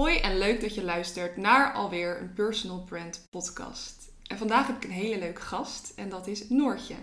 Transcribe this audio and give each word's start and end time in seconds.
Hoi 0.00 0.16
en 0.16 0.38
leuk 0.38 0.60
dat 0.60 0.74
je 0.74 0.84
luistert 0.84 1.36
naar 1.36 1.72
alweer 1.72 2.20
een 2.20 2.32
Personal 2.32 2.84
Brand 2.84 3.26
podcast. 3.30 4.12
En 4.26 4.38
vandaag 4.38 4.66
heb 4.66 4.76
ik 4.76 4.84
een 4.84 4.90
hele 4.90 5.18
leuke 5.18 5.40
gast 5.40 5.92
en 5.96 6.08
dat 6.08 6.26
is 6.26 6.48
Noortje. 6.48 6.94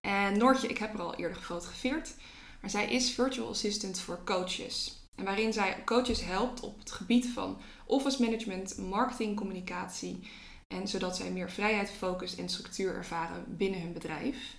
En 0.00 0.38
Noortje, 0.38 0.68
ik 0.68 0.78
heb 0.78 0.92
haar 0.92 1.02
al 1.02 1.14
eerder 1.14 1.36
gefotografeerd, 1.36 2.14
maar 2.60 2.70
zij 2.70 2.90
is 2.90 3.10
virtual 3.10 3.48
assistant 3.48 4.00
voor 4.00 4.24
coaches. 4.24 5.06
En 5.14 5.24
waarin 5.24 5.52
zij 5.52 5.82
coaches 5.84 6.24
helpt 6.24 6.60
op 6.60 6.78
het 6.78 6.90
gebied 6.90 7.28
van 7.28 7.58
office 7.86 8.22
management, 8.22 8.78
marketing, 8.78 9.36
communicatie 9.36 10.30
en 10.68 10.88
zodat 10.88 11.16
zij 11.16 11.30
meer 11.30 11.50
vrijheid, 11.50 11.90
focus 11.90 12.36
en 12.36 12.48
structuur 12.48 12.94
ervaren 12.94 13.56
binnen 13.56 13.80
hun 13.80 13.92
bedrijf. 13.92 14.56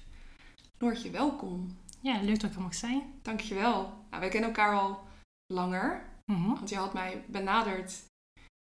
Noortje, 0.77 1.09
welkom. 1.09 1.77
Ja, 2.01 2.21
leuk 2.21 2.39
dat 2.39 2.49
ik 2.49 2.55
er 2.55 2.61
mag 2.61 2.75
zijn. 2.75 3.03
Dankjewel. 3.21 3.81
Nou, 4.09 4.21
wij 4.21 4.29
kennen 4.29 4.49
elkaar 4.49 4.79
al 4.79 4.99
langer, 5.47 6.14
Mhm. 6.31 6.47
want 6.47 6.69
je 6.69 6.75
had 6.75 6.93
mij 6.93 7.23
benaderd. 7.27 8.03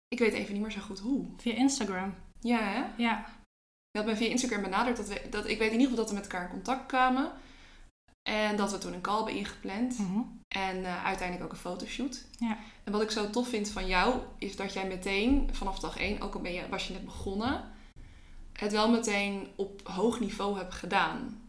Ik 0.08 0.18
weet 0.18 0.32
even 0.32 0.52
niet 0.52 0.62
meer 0.62 0.70
zo 0.70 0.80
goed 0.80 0.98
hoe. 0.98 1.26
Via 1.36 1.54
Instagram. 1.54 2.14
Ja, 2.40 2.58
hè? 2.58 3.02
Ja. 3.02 3.26
Je 3.90 3.98
had 3.98 4.06
mij 4.06 4.16
via 4.16 4.28
Instagram 4.28 4.62
benaderd. 4.62 4.96
Dat 4.96 5.08
we, 5.08 5.26
dat, 5.30 5.48
ik 5.48 5.58
weet 5.58 5.72
in 5.72 5.80
ieder 5.80 5.88
geval 5.88 6.04
dat 6.04 6.08
we 6.08 6.14
met 6.14 6.24
elkaar 6.24 6.44
in 6.44 6.50
contact 6.50 6.86
kwamen. 6.86 7.32
En 8.22 8.56
dat 8.56 8.72
we 8.72 8.78
toen 8.78 8.92
een 8.92 9.00
call 9.00 9.16
hebben 9.16 9.34
ingepland. 9.34 9.98
Mhm. 9.98 10.20
En 10.48 10.84
eh, 10.84 11.04
uiteindelijk 11.04 11.44
ook 11.44 11.52
een 11.52 11.70
fotoshoot. 11.70 12.24
Ja. 12.38 12.58
En 12.84 12.92
wat 12.92 13.02
ik 13.02 13.10
zo 13.10 13.30
tof 13.30 13.48
vind 13.48 13.68
van 13.70 13.86
jou, 13.86 14.20
is 14.38 14.56
dat 14.56 14.72
jij 14.72 14.86
meteen 14.86 15.48
vanaf 15.52 15.78
dag 15.78 15.98
één, 15.98 16.20
ook 16.20 16.34
al 16.34 16.40
ben 16.40 16.52
je, 16.52 16.68
was 16.68 16.86
je 16.86 16.92
net 16.92 17.04
begonnen, 17.04 17.72
het 18.52 18.72
wel 18.72 18.90
meteen 18.90 19.48
op 19.56 19.88
hoog 19.88 20.20
niveau 20.20 20.58
hebt 20.58 20.74
gedaan. 20.74 21.41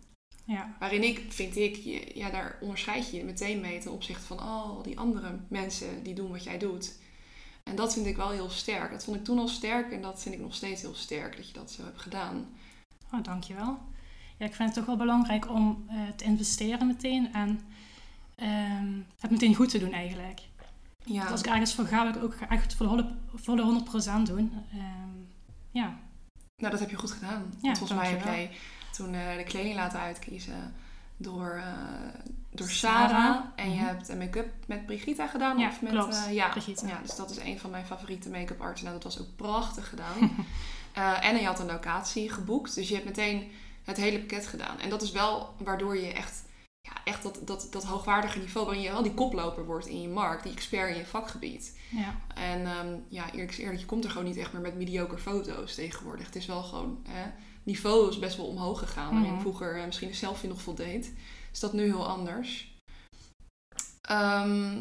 Ja. 0.45 0.75
Waarin 0.79 1.03
ik, 1.03 1.25
vind 1.29 1.55
ik, 1.57 1.75
je, 1.75 2.11
ja, 2.15 2.29
daar 2.29 2.57
onderscheid 2.61 3.09
je 3.11 3.17
je 3.17 3.23
meteen 3.23 3.61
mee 3.61 3.79
ten 3.79 3.91
opzichte 3.91 4.25
van 4.25 4.39
al 4.39 4.81
die 4.81 4.99
andere 4.99 5.39
mensen 5.47 6.03
die 6.03 6.13
doen 6.13 6.31
wat 6.31 6.43
jij 6.43 6.57
doet. 6.57 6.95
En 7.63 7.75
dat 7.75 7.93
vind 7.93 8.05
ik 8.05 8.15
wel 8.15 8.29
heel 8.29 8.49
sterk. 8.49 8.91
Dat 8.91 9.03
vond 9.03 9.17
ik 9.17 9.23
toen 9.23 9.39
al 9.39 9.47
sterk 9.47 9.91
en 9.91 10.01
dat 10.01 10.21
vind 10.21 10.35
ik 10.35 10.41
nog 10.41 10.55
steeds 10.55 10.81
heel 10.81 10.95
sterk 10.95 11.35
dat 11.37 11.47
je 11.47 11.53
dat 11.53 11.71
zo 11.71 11.83
hebt 11.83 12.01
gedaan. 12.01 12.45
Oh, 13.13 13.23
dankjewel. 13.23 13.77
Ja, 14.37 14.45
ik 14.45 14.55
vind 14.55 14.69
het 14.69 14.77
toch 14.77 14.85
wel 14.85 14.97
belangrijk 14.97 15.49
om 15.49 15.85
eh, 15.89 15.95
te 16.15 16.23
investeren 16.23 16.87
meteen 16.87 17.33
en 17.33 17.59
ehm, 18.35 18.91
het 19.19 19.31
meteen 19.31 19.55
goed 19.55 19.69
te 19.69 19.79
doen 19.79 19.93
eigenlijk. 19.93 20.39
Ja, 21.05 21.25
als 21.25 21.39
ik 21.39 21.45
ergens 21.45 21.73
voor 21.73 21.85
ga, 21.85 22.03
wil 22.03 22.15
ik 22.15 22.23
ook 22.23 22.49
echt 22.49 22.73
voor 22.75 22.85
de, 22.85 22.91
holle- 22.91 23.15
voor 23.33 23.55
de 23.55 23.81
100% 24.21 24.21
doen. 24.23 24.53
Ehm, 24.71 25.17
ja. 25.71 25.99
nou 26.55 26.71
dat 26.71 26.79
heb 26.79 26.89
je 26.89 26.95
goed 26.95 27.11
gedaan. 27.11 27.53
Ja, 27.61 27.75
volgens 27.75 27.99
mij 27.99 28.09
heb 28.09 28.23
jij 28.23 28.51
toen 28.93 29.13
eh, 29.13 29.35
de 29.37 29.43
kleding 29.43 29.75
laten 29.75 29.99
uitkiezen 29.99 30.73
door, 31.17 31.49
eh, 31.55 31.63
door 32.51 32.69
Sarah. 32.69 33.09
Sarah. 33.09 33.39
En 33.55 33.69
je 33.69 33.75
Mhm. 33.75 33.85
hebt 33.85 34.09
een 34.09 34.17
make-up 34.17 34.49
met 34.67 34.85
Brigitte 34.85 35.27
gedaan. 35.27 35.57
Ja, 35.57 35.67
of 35.67 35.81
met, 35.81 35.91
klopt. 35.91 36.15
eh, 36.27 36.33
ja, 36.33 36.49
Brigitte. 36.49 36.87
ja, 36.87 36.99
dus 37.01 37.15
dat 37.15 37.29
is 37.31 37.37
een 37.37 37.59
van 37.59 37.69
mijn 37.69 37.85
favoriete 37.85 38.29
make-up 38.29 38.61
artsen. 38.61 38.87
Nou, 38.87 38.99
dat 39.01 39.13
was 39.13 39.21
ook 39.23 39.35
prachtig 39.35 39.89
gedaan. 39.89 40.31
Eh, 40.93 41.25
en 41.25 41.35
je 41.39 41.45
had 41.45 41.59
een 41.59 41.65
locatie 41.65 42.29
geboekt. 42.31 42.75
Dus 42.75 42.87
je 42.87 42.93
hebt 42.93 43.05
meteen 43.07 43.51
het 43.83 43.97
hele 43.97 44.19
pakket 44.19 44.47
gedaan. 44.47 44.79
En 44.79 44.89
dat 44.89 45.01
is 45.01 45.11
wel 45.11 45.53
waardoor 45.57 45.97
je 45.97 46.13
echt, 46.13 46.43
ja, 46.81 46.91
echt 47.03 47.23
dat, 47.23 47.39
dat, 47.43 47.67
dat 47.71 47.83
hoogwaardige 47.83 48.39
niveau... 48.39 48.65
waarin 48.65 48.83
je 48.83 48.91
wel 48.91 49.03
die 49.03 49.13
koploper 49.13 49.65
wordt 49.65 49.85
in 49.87 50.01
je 50.01 50.07
markt. 50.07 50.43
Die 50.43 50.51
expert 50.51 50.89
in 50.91 50.97
je 50.97 51.05
vakgebied. 51.05 51.77
ja. 51.89 52.15
En 52.35 52.65
ehm, 52.65 52.95
ja, 53.07 53.31
eerlijk 53.31 53.51
is 53.51 53.57
eerlijk, 53.57 53.79
je 53.79 53.85
komt 53.85 54.03
er 54.03 54.09
gewoon 54.09 54.27
niet 54.27 54.37
echt 54.37 54.53
meer 54.53 54.61
met 54.61 54.75
mediocre 54.75 55.17
foto's 55.17 55.75
tegenwoordig. 55.75 56.25
Het 56.25 56.35
is 56.35 56.45
wel 56.45 56.63
gewoon... 56.63 57.03
Hè, 57.09 57.29
niveau 57.63 58.09
is 58.09 58.19
best 58.19 58.37
wel 58.37 58.45
omhoog 58.45 58.79
gegaan. 58.79 59.13
Waarin 59.13 59.31
Mhm. 59.31 59.41
vroeger 59.41 59.79
eh, 59.79 59.85
misschien 59.85 60.07
een 60.07 60.15
selfie 60.15 60.49
nog 60.49 60.61
voldeed. 60.61 61.13
Is 61.53 61.59
dat 61.59 61.73
nu 61.73 61.83
heel 61.83 62.07
anders. 62.07 62.71
Ehm, 64.01 64.75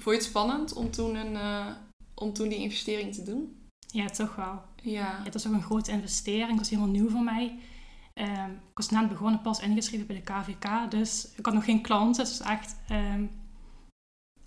vond 0.00 0.04
je 0.04 0.10
het 0.10 0.22
spannend 0.22 0.72
om 0.72 0.90
toen, 0.90 1.14
een, 1.14 1.36
eh, 1.36 1.66
om 2.14 2.32
toen 2.32 2.48
die 2.48 2.58
investering 2.58 3.14
te 3.14 3.22
doen? 3.22 3.56
ja, 3.92 4.06
toch 4.06 4.34
wel. 4.36 4.62
Ja. 4.82 5.20
Het 5.24 5.32
was 5.32 5.46
ook 5.46 5.52
een 5.52 5.62
grote 5.62 5.90
investering. 5.90 6.48
Het 6.48 6.58
was 6.58 6.68
helemaal 6.70 6.90
nieuw 6.90 7.08
voor 7.10 7.22
mij. 7.22 7.58
Ehm, 8.14 8.50
ik 8.50 8.74
was 8.74 8.88
net 8.90 9.08
begonnen, 9.08 9.40
pas 9.40 9.60
ingeschreven 9.60 10.06
bij 10.06 10.16
de 10.16 10.22
KVK. 10.22 10.90
Dus 10.90 11.28
ik 11.36 11.44
had 11.46 11.54
nog 11.54 11.64
geen 11.64 11.82
klanten. 11.82 12.24
Dus 12.24 12.40
echt... 12.40 12.76
ehm, 12.88 13.24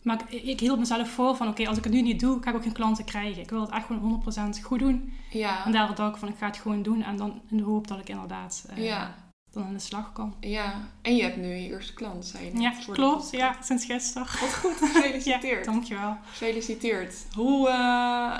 maar 0.03 0.21
ik, 0.29 0.43
ik 0.43 0.59
hield 0.59 0.79
mezelf 0.79 1.09
voor 1.09 1.35
van... 1.35 1.47
Oké, 1.47 1.67
als 1.67 1.77
ik 1.77 1.83
het 1.83 1.93
nu 1.93 2.01
niet 2.01 2.19
doe, 2.19 2.43
ga 2.43 2.49
ik 2.49 2.55
ook 2.55 2.63
geen 2.63 2.71
klanten 2.71 3.05
krijgen. 3.05 3.41
Ik 3.41 3.49
wil 3.49 3.61
het 3.61 3.69
echt 3.69 3.85
gewoon 3.85 4.23
100% 4.59 4.61
goed 4.63 4.79
doen. 4.79 5.13
Ja. 5.31 5.65
En 5.65 5.71
daardoor 5.71 5.95
dacht 5.95 6.13
ik 6.13 6.19
van, 6.19 6.27
ik 6.29 6.37
ga 6.37 6.45
het 6.45 6.57
gewoon 6.57 6.83
doen. 6.83 7.03
En 7.03 7.15
dan 7.15 7.41
in 7.49 7.57
de 7.57 7.63
hoop 7.63 7.87
dat 7.87 7.99
ik 7.99 8.09
inderdaad 8.09 8.65
eh, 8.69 8.83
Ja. 8.85 9.15
dan 9.51 9.63
aan 9.63 9.73
de 9.73 9.79
slag 9.79 10.11
kan. 10.13 10.35
ja. 10.39 10.73
En 11.01 11.15
je 11.15 11.23
hebt 11.23 11.37
nu 11.37 11.47
je 11.47 11.67
eerste 11.69 11.93
klant, 11.93 12.25
zei 12.25 12.45
je 12.45 12.51
net, 12.53 12.61
Ja, 12.61 12.93
klopt. 12.93 13.31
Ja, 13.31 13.55
sinds 13.61 13.85
gisteren. 13.85 14.27
Wat 14.39 14.53
goed, 14.55 14.75
gefeliciteerd. 14.91 15.65
Ja, 15.65 15.71
dankjewel. 15.71 16.17
Gefeliciteerd. 16.25 17.15
Hoe, 17.35 17.69
eh, 17.69 18.37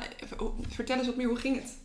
vertel 0.69 0.97
eens 0.97 1.07
wat 1.07 1.16
meer, 1.16 1.28
hoe 1.28 1.38
ging 1.38 1.55
het? 1.55 1.79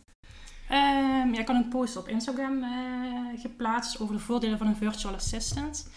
Ehm, 0.68 1.32
ja, 1.34 1.40
ik 1.40 1.46
had 1.46 1.56
een 1.56 1.68
post 1.68 1.96
op 1.96 2.08
Instagram 2.08 2.62
eh, 2.62 3.40
geplaatst 3.40 4.00
over 4.00 4.14
de 4.14 4.20
voordelen 4.20 4.58
van 4.58 4.66
een 4.66 4.76
virtual 4.76 5.14
assistant. 5.14 5.88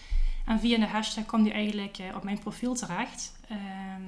En 0.46 0.60
via 0.60 0.78
de 0.78 0.86
hashtag 0.86 1.26
kwam 1.26 1.42
die 1.42 1.52
eigenlijk 1.52 1.98
op 2.16 2.24
mijn 2.24 2.38
profiel 2.38 2.74
terecht. 2.74 3.32
Ehm, 3.50 4.02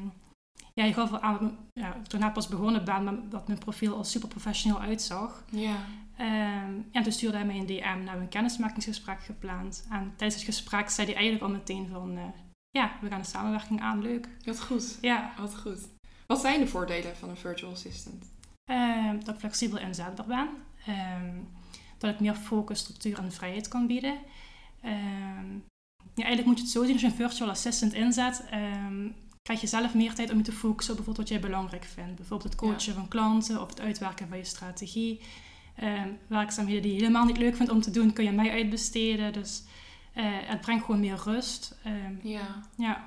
ja, 0.74 0.84
je 0.84 0.92
gaf 0.92 1.12
aan, 1.12 1.58
ja, 1.72 1.96
toen 2.06 2.24
ik 2.24 2.32
pas 2.32 2.48
begonnen 2.48 2.84
ben, 2.84 3.28
dat 3.30 3.46
mijn 3.46 3.58
profiel 3.58 3.96
al 3.96 4.04
super 4.04 4.28
professioneel 4.28 4.80
uitzag. 4.80 5.44
Ja. 5.50 5.76
Ehm, 6.16 6.72
en 6.92 7.02
toen 7.02 7.12
stuurde 7.12 7.36
hij 7.36 7.46
mij 7.46 7.56
een 7.56 7.66
DM, 7.66 7.82
nou, 7.82 8.04
hebben 8.04 8.20
een 8.22 8.28
kennismakingsgesprek 8.28 9.22
gepland. 9.22 9.86
En 9.90 10.12
tijdens 10.16 10.34
het 10.42 10.54
gesprek 10.54 10.90
zei 10.90 11.06
hij 11.06 11.16
eigenlijk 11.16 11.44
al 11.44 11.50
meteen 11.58 11.88
van, 11.88 12.16
eh, 12.16 12.24
ja, 12.70 12.92
we 13.00 13.08
gaan 13.08 13.20
de 13.20 13.26
samenwerking 13.26 13.80
aan, 13.80 14.02
leuk. 14.02 14.28
Wat 14.44 14.62
goed. 14.62 14.98
Ja, 15.00 15.32
Wat 15.38 15.56
goed. 15.56 15.88
Wat 16.26 16.40
zijn 16.40 16.60
de 16.60 16.66
voordelen 16.66 17.16
van 17.16 17.28
een 17.28 17.36
virtual 17.36 17.72
assistant? 17.72 18.24
Ehm, 18.64 19.18
dat 19.18 19.34
ik 19.34 19.40
flexibel 19.40 19.78
inzetbaar 19.78 20.26
ben. 20.26 20.48
Dat 21.98 22.14
ik 22.14 22.20
meer 22.20 22.34
focus, 22.34 22.78
structuur 22.78 23.18
en 23.18 23.32
vrijheid 23.32 23.68
kan 23.68 23.86
bieden. 23.86 24.18
Ja, 26.14 26.24
eigenlijk 26.24 26.46
moet 26.46 26.56
je 26.56 26.62
het 26.62 26.72
zo 26.72 26.82
zien, 26.84 26.92
als 26.92 27.00
je 27.00 27.06
een 27.06 27.14
virtual 27.14 27.50
assistant 27.50 27.92
inzet, 27.92 28.44
krijg 29.42 29.60
je 29.60 29.66
zelf 29.66 29.94
meer 29.94 30.14
tijd 30.14 30.30
om 30.30 30.36
je 30.36 30.42
te 30.42 30.52
focussen 30.52 30.94
op 30.94 30.96
bijvoorbeeld 31.04 31.28
wat 31.30 31.40
jij 31.40 31.48
belangrijk 31.50 31.84
vindt. 31.84 32.14
Bijvoorbeeld 32.16 32.50
het 32.52 32.60
coachen 32.60 32.94
van 32.94 33.08
klanten 33.08 33.60
of 33.60 33.68
het 33.68 33.80
uitwerken 33.80 34.28
van 34.28 34.38
je 34.38 34.44
strategie. 34.44 35.20
Ehm, 35.76 36.08
werkzaamheden 36.26 36.82
die 36.82 36.92
je 36.92 36.98
helemaal 36.98 37.24
niet 37.24 37.36
leuk 37.38 37.56
vindt 37.56 37.72
om 37.72 37.80
te 37.80 37.90
doen, 37.90 38.12
kun 38.12 38.24
je 38.24 38.32
mij 38.32 38.50
uitbesteden. 38.50 39.32
Dus 39.32 39.62
eh, 40.14 40.24
het 40.26 40.60
brengt 40.60 40.84
gewoon 40.84 41.00
meer 41.00 41.20
rust. 41.24 41.78
Ehm, 41.84 42.28
Ja, 42.28 42.62
ja. 42.76 43.04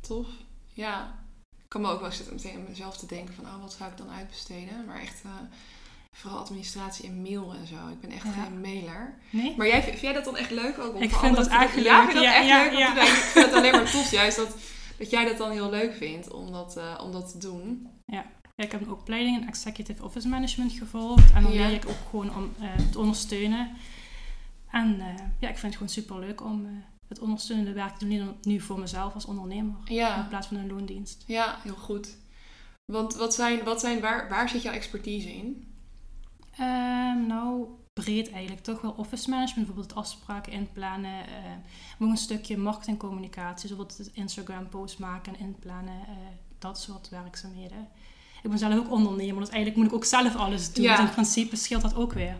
tof. 0.00 0.26
Ja. 0.72 1.14
Ik 1.62 1.68
kan 1.72 1.80
me 1.80 1.88
ook 1.90 2.00
wel 2.00 2.12
zitten 2.12 2.34
meteen 2.34 2.54
aan 2.56 2.64
mezelf 2.68 2.96
te 2.96 3.06
denken 3.06 3.34
van, 3.34 3.44
oh, 3.44 3.60
wat 3.60 3.72
zou 3.72 3.90
ik 3.90 3.96
dan 3.96 4.10
uitbesteden? 4.10 4.84
Maar 4.86 5.00
echt, 5.00 5.22
eh, 5.24 5.30
vooral 6.12 6.38
administratie 6.38 7.06
en 7.08 7.22
mail 7.22 7.54
en 7.54 7.66
zo. 7.66 7.74
Ik 7.92 8.00
ben 8.00 8.10
echt 8.10 8.24
Ja. 8.24 8.30
geen 8.42 8.60
mailer. 8.60 9.14
Nee? 9.30 9.54
Maar 9.56 9.66
jij, 9.66 9.82
vind 9.82 10.00
jij 10.00 10.12
dat 10.12 10.24
dan 10.24 10.36
echt 10.36 10.50
leuk 10.50 10.78
ook? 10.78 10.94
Om 10.94 11.02
Ik 11.02 11.12
vind 11.14 11.36
dat 11.36 11.46
echt 11.48 11.74
doen? 11.74 11.82
leuk. 11.82 11.92
Ja, 11.92 12.00
vind 12.00 12.08
je 12.08 12.14
dat 12.14 12.24
Ja, 12.24 12.34
echt 12.34 12.46
ja, 12.78 12.94
leuk? 12.94 13.02
Ik 13.02 13.08
vind 13.08 13.44
het 13.46 13.54
alleen 13.54 13.72
maar 13.72 13.90
tof 13.90 14.10
juist 14.10 14.36
dat, 14.36 14.56
dat 14.98 15.10
jij 15.10 15.24
dat 15.24 15.36
dan 15.38 15.50
heel 15.50 15.70
leuk 15.70 15.94
vindt 15.94 16.30
om 16.32 16.52
dat, 16.52 16.76
eh, 16.76 17.00
om 17.04 17.12
dat 17.12 17.30
te 17.30 17.38
doen. 17.38 17.88
Ja, 18.06 18.24
ik 18.56 18.72
heb 18.72 18.80
een 18.80 18.90
opleiding 18.92 19.40
in 19.40 19.48
Executive 19.48 20.04
Office 20.04 20.28
Management 20.28 20.72
gevolgd. 20.72 21.32
En 21.32 21.42
dan 21.42 21.52
Ja. 21.52 21.66
leer 21.66 21.76
ik 21.76 21.88
ook 21.88 21.96
gewoon 22.10 22.36
om 22.36 22.50
eh, 22.60 22.74
te 22.90 22.98
ondersteunen. 22.98 23.70
En 24.70 25.00
eh, 25.00 25.06
ja, 25.38 25.48
ik 25.48 25.58
vind 25.58 25.62
het 25.62 25.72
gewoon 25.72 25.88
super 25.88 26.18
leuk 26.18 26.44
om 26.44 26.84
het 27.08 27.18
ondersteunende 27.18 27.72
werk 27.72 27.96
te 27.96 28.08
doen 28.08 28.34
nu 28.42 28.60
voor 28.60 28.78
mezelf 28.78 29.14
als 29.14 29.24
ondernemer. 29.24 29.74
In 29.84 30.28
plaats 30.28 30.46
van 30.46 30.56
een 30.56 30.68
loondienst. 30.68 31.24
ja 31.26 31.58
heel 31.62 31.74
goed. 31.74 32.16
Want 32.92 33.14
wat 33.14 33.34
zijn, 33.34 33.64
wat 33.64 33.80
zijn 33.80 34.00
waar, 34.00 34.28
waar 34.28 34.48
zit 34.48 34.62
jouw 34.62 34.72
expertise 34.72 35.32
in? 35.34 35.74
Ehm, 36.58 37.26
nou, 37.26 37.66
breed 38.04 38.30
eigenlijk. 38.32 38.62
Toch 38.62 38.80
wel 38.80 38.94
office 38.96 39.30
management, 39.30 39.66
bijvoorbeeld 39.66 39.98
afspraken 39.98 40.52
inplannen. 40.52 41.26
eh, 41.26 41.34
maar 41.98 42.08
een 42.08 42.16
stukje 42.16 42.56
marketingcommunicatie, 42.58 43.68
zoals 43.68 43.96
het 43.98 44.10
Instagram 44.12 44.68
post 44.68 44.98
maken 44.98 45.32
en 45.34 45.40
inplannen. 45.40 45.94
eh, 46.08 46.14
dat 46.58 46.80
soort 46.80 47.08
werkzaamheden. 47.08 47.88
Ik 48.42 48.50
ben 48.50 48.58
zelf 48.58 48.74
ook 48.74 48.90
ondernemer, 48.90 49.40
dus 49.40 49.48
eigenlijk 49.48 49.76
moet 49.76 49.86
ik 49.86 49.92
ook 49.94 50.04
zelf 50.04 50.36
alles 50.36 50.72
doen. 50.72 50.84
Ja. 50.84 50.96
Dus 50.96 51.04
in 51.06 51.10
principe 51.12 51.56
scheelt 51.56 51.82
dat 51.82 51.94
ook 51.94 52.12
weer. 52.12 52.36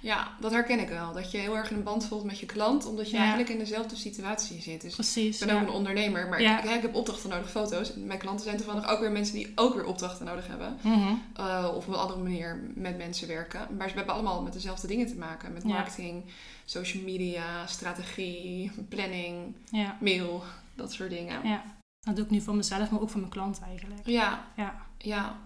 Ja, 0.00 0.28
dat 0.40 0.50
herken 0.52 0.80
ik 0.80 0.88
wel. 0.88 1.12
Dat 1.12 1.30
je 1.30 1.38
heel 1.38 1.56
erg 1.56 1.70
in 1.70 1.76
een 1.76 1.82
band 1.82 2.06
voelt 2.06 2.24
met 2.24 2.38
je 2.38 2.46
klant, 2.46 2.86
omdat 2.86 3.06
je 3.10 3.12
Ja. 3.16 3.18
eigenlijk 3.22 3.48
in 3.50 3.58
dezelfde 3.58 3.96
situatie 3.96 4.62
zit. 4.62 4.80
Dus 4.80 4.94
Precies. 4.94 5.40
ik 5.40 5.46
ben 5.46 5.56
ook 5.56 5.62
een 5.62 5.68
ondernemer, 5.74 6.28
maar 6.28 6.40
Ja. 6.42 6.62
ik, 6.62 6.70
ik 6.70 6.82
heb 6.82 6.94
opdrachten 6.94 7.30
nodig, 7.30 7.50
foto's. 7.50 7.94
Mijn 7.94 8.18
klanten 8.18 8.44
zijn 8.44 8.56
toevallig 8.56 8.88
ook 8.88 9.00
weer 9.00 9.10
mensen 9.12 9.34
die 9.34 9.52
ook 9.54 9.74
weer 9.74 9.84
opdrachten 9.84 10.26
nodig 10.26 10.46
hebben. 10.46 10.78
Mhm. 10.82 11.12
Eh, 11.36 11.72
of 11.74 11.86
op 11.86 11.92
een 11.92 11.98
andere 11.98 12.22
manier 12.22 12.60
met 12.74 12.96
mensen 12.96 13.28
werken. 13.28 13.66
Maar 13.76 13.86
we 13.86 13.92
hebben 13.94 14.14
allemaal 14.14 14.42
met 14.42 14.52
dezelfde 14.52 14.86
dingen 14.86 15.06
te 15.06 15.16
maken. 15.16 15.52
Met 15.52 15.64
marketing, 15.64 16.24
social 16.64 17.02
media, 17.02 17.66
strategie, 17.66 18.70
planning, 18.88 19.54
mail, 20.00 20.42
dat 20.74 20.92
soort 20.92 21.10
dingen. 21.10 21.48
ja. 21.48 21.62
Dat 22.00 22.16
doe 22.16 22.24
ik 22.24 22.30
nu 22.30 22.40
voor 22.40 22.54
mezelf, 22.54 22.90
maar 22.90 23.00
ook 23.00 23.10
voor 23.10 23.20
mijn 23.20 23.32
klant 23.32 23.60
eigenlijk. 23.68 24.00
Ja, 24.04 24.44
Ja, 24.56 24.74
ja. 24.98 25.36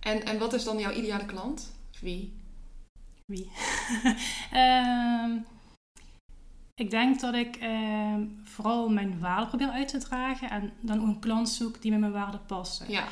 En, 0.00 0.24
en 0.24 0.38
wat 0.38 0.52
is 0.52 0.64
dan 0.64 0.78
jouw 0.78 0.92
ideale 0.92 1.24
klant? 1.26 1.72
Wie? 2.00 2.32
Wie? 3.30 3.50
Ehm, 4.50 5.38
ik 6.74 6.90
denk 6.90 7.20
dat 7.20 7.34
ik 7.34 7.56
ehm, 7.56 8.26
vooral 8.42 8.88
mijn 8.88 9.18
waarden 9.18 9.48
probeer 9.48 9.68
uit 9.70 9.88
te 9.88 9.98
dragen 9.98 10.50
en 10.50 10.72
dan 10.80 11.00
ook 11.00 11.06
een 11.06 11.18
klant 11.18 11.48
zoek 11.48 11.82
die 11.82 11.90
met 11.90 12.00
mijn 12.00 12.12
waarden 12.12 12.46
past. 12.46 12.84
Ja, 12.88 13.04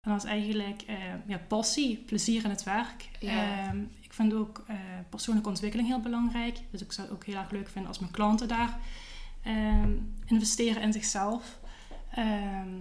En 0.00 0.10
dat 0.12 0.24
is 0.24 0.30
eigenlijk 0.30 0.82
eh, 0.82 0.96
ja, 1.26 1.38
passie, 1.48 1.96
plezier 1.96 2.44
in 2.44 2.50
het 2.50 2.62
werk. 2.62 3.08
Ja. 3.20 3.66
Ehm, 3.68 3.82
ik 4.00 4.12
vind 4.12 4.34
ook 4.34 4.64
eh, 4.66 4.76
persoonlijke 5.10 5.48
ontwikkeling 5.48 5.88
heel 5.88 6.00
belangrijk. 6.00 6.58
Dus 6.70 6.82
ik 6.82 6.92
zou 6.92 7.06
het 7.06 7.16
ook 7.16 7.24
heel 7.24 7.36
erg 7.36 7.50
leuk 7.50 7.68
vinden 7.68 7.90
als 7.90 7.98
mijn 7.98 8.12
klanten 8.12 8.48
daar 8.48 8.78
ehm, 9.42 9.92
investeren 10.24 10.82
in 10.82 10.92
zichzelf. 10.92 11.58
Ehm, 12.10 12.78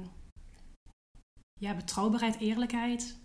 ja, 1.59 1.73
betrouwbaarheid, 1.73 2.39
eerlijkheid. 2.39 3.17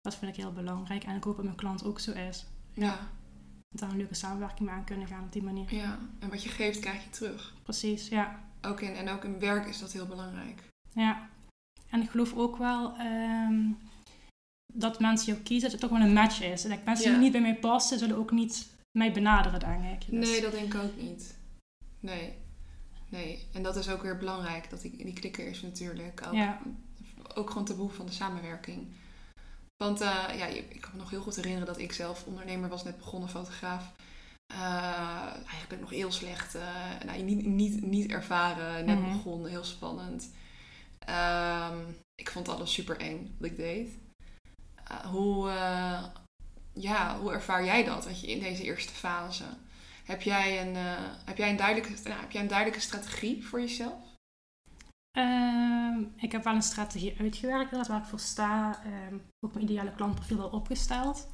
Dat 0.00 0.14
vind 0.14 0.30
ik 0.30 0.42
heel 0.42 0.52
belangrijk. 0.52 1.04
En 1.04 1.16
ik 1.16 1.24
hoop 1.24 1.36
dat 1.36 1.44
mijn 1.44 1.56
klant 1.56 1.84
ook 1.84 2.00
zo 2.00 2.12
is. 2.12 2.46
Ja, 2.74 2.98
daar 3.68 3.90
een 3.90 3.96
leuke 3.96 4.14
samenwerking 4.14 4.68
mee 4.68 4.78
aan 4.78 4.84
kunnen 4.84 5.06
gaan 5.06 5.24
op 5.24 5.32
die 5.32 5.42
manier. 5.42 5.74
ja. 5.74 5.98
En 6.18 6.28
wat 6.28 6.42
je 6.42 6.48
geeft, 6.48 6.80
krijg 6.80 7.04
je 7.04 7.10
terug. 7.10 7.54
Precies, 7.62 8.08
ja. 8.08 8.40
Ook 8.62 8.80
in, 8.80 8.94
en 8.94 9.08
ook 9.08 9.24
in 9.24 9.38
werk 9.38 9.66
is 9.66 9.78
dat 9.78 9.92
heel 9.92 10.06
belangrijk. 10.06 10.62
Ja, 10.92 11.28
en 11.90 12.02
ik 12.02 12.10
geloof 12.10 12.34
ook 12.34 12.56
wel 12.56 12.96
ehm, 12.96 13.70
dat 14.72 15.00
mensen 15.00 15.26
jou 15.32 15.38
kiezen, 15.44 15.70
dat 15.70 15.80
het 15.80 15.90
toch 15.90 15.98
wel 15.98 16.08
een 16.08 16.14
match 16.14 16.42
is. 16.42 16.64
En 16.64 16.70
dat 16.70 16.84
mensen 16.84 17.06
Ja. 17.06 17.12
die 17.12 17.22
niet 17.22 17.32
bij 17.32 17.40
mij 17.40 17.56
passen, 17.56 17.98
zullen 17.98 18.16
ook 18.16 18.30
niet 18.30 18.66
mij 18.98 19.12
benaderen, 19.12 19.60
denk 19.60 20.02
ik. 20.02 20.10
Dus- 20.10 20.30
Nee, 20.30 20.40
dat 20.40 20.52
denk 20.52 20.74
ik 20.74 20.80
ook 20.82 20.96
niet. 20.96 21.36
Nee. 22.00 22.34
Nee. 23.08 23.46
En 23.52 23.62
dat 23.62 23.76
is 23.76 23.88
ook 23.88 24.02
weer 24.02 24.18
belangrijk, 24.18 24.70
dat 24.70 24.80
die, 24.80 24.96
die 25.04 25.12
klikker 25.12 25.46
is 25.48 25.62
natuurlijk. 25.62 26.22
Ook, 26.26 26.32
Ja. 26.32 26.60
ook 27.34 27.48
gewoon 27.50 27.64
te 27.64 27.74
behoeven 27.74 27.96
van 27.96 28.06
de 28.06 28.12
samenwerking. 28.12 28.86
Want 29.84 30.00
eh, 30.00 30.24
ja, 30.36 30.46
ik 30.46 30.80
kan 30.80 30.90
me 30.92 30.98
nog 30.98 31.10
heel 31.10 31.20
goed 31.22 31.36
herinneren 31.36 31.66
dat 31.66 31.78
ik 31.78 31.92
zelf 31.92 32.24
ondernemer 32.26 32.68
was, 32.68 32.84
net 32.84 32.96
begonnen, 32.98 33.28
fotograaf. 33.28 33.92
Eh, 34.46 35.32
eigenlijk 35.48 35.80
nog 35.80 35.90
heel 35.90 36.12
slecht. 36.12 36.54
eh, 36.54 37.00
nou, 37.04 37.22
niet, 37.22 37.44
niet, 37.46 37.82
niet 37.82 38.10
ervaren, 38.10 38.84
net 38.84 38.98
Mhm. 39.00 39.12
begonnen, 39.12 39.50
heel 39.50 39.64
spannend. 39.64 40.30
Ehm, 40.98 41.78
ik 42.14 42.30
vond 42.30 42.48
alles 42.48 42.72
super 42.72 42.96
eng 43.00 43.36
wat 43.38 43.50
ik 43.50 43.56
deed. 43.56 43.90
Hoe, 45.04 45.48
ja, 46.72 47.18
hoe 47.18 47.32
ervaar 47.32 47.64
jij 47.64 47.84
dat 47.84 48.04
weet 48.04 48.20
je, 48.20 48.26
in 48.26 48.40
deze 48.40 48.62
eerste 48.62 48.92
fase? 48.92 49.44
Heb 50.04 50.22
jij 50.22 50.66
een, 50.66 50.74
heb 51.24 51.36
jij 51.36 51.50
een, 51.50 51.56
duidelijke, 51.56 52.08
nou, 52.08 52.20
heb 52.20 52.30
jij 52.30 52.42
een 52.42 52.48
duidelijke 52.48 52.80
strategie 52.80 53.46
voor 53.46 53.60
jezelf? 53.60 53.98
Ik 56.20 56.32
heb 56.32 56.44
wel 56.44 56.54
een 56.54 56.62
strategie 56.62 57.16
uitgewerkt, 57.20 57.70
dat 57.70 57.86
waar 57.86 57.98
ik 57.98 58.04
voor 58.04 58.18
sta. 58.20 58.78
Ehm, 58.84 59.14
ook 59.40 59.54
mijn 59.54 59.64
ideale 59.70 59.92
klantprofiel 59.92 60.36
wel 60.36 60.48
opgesteld. 60.48 61.28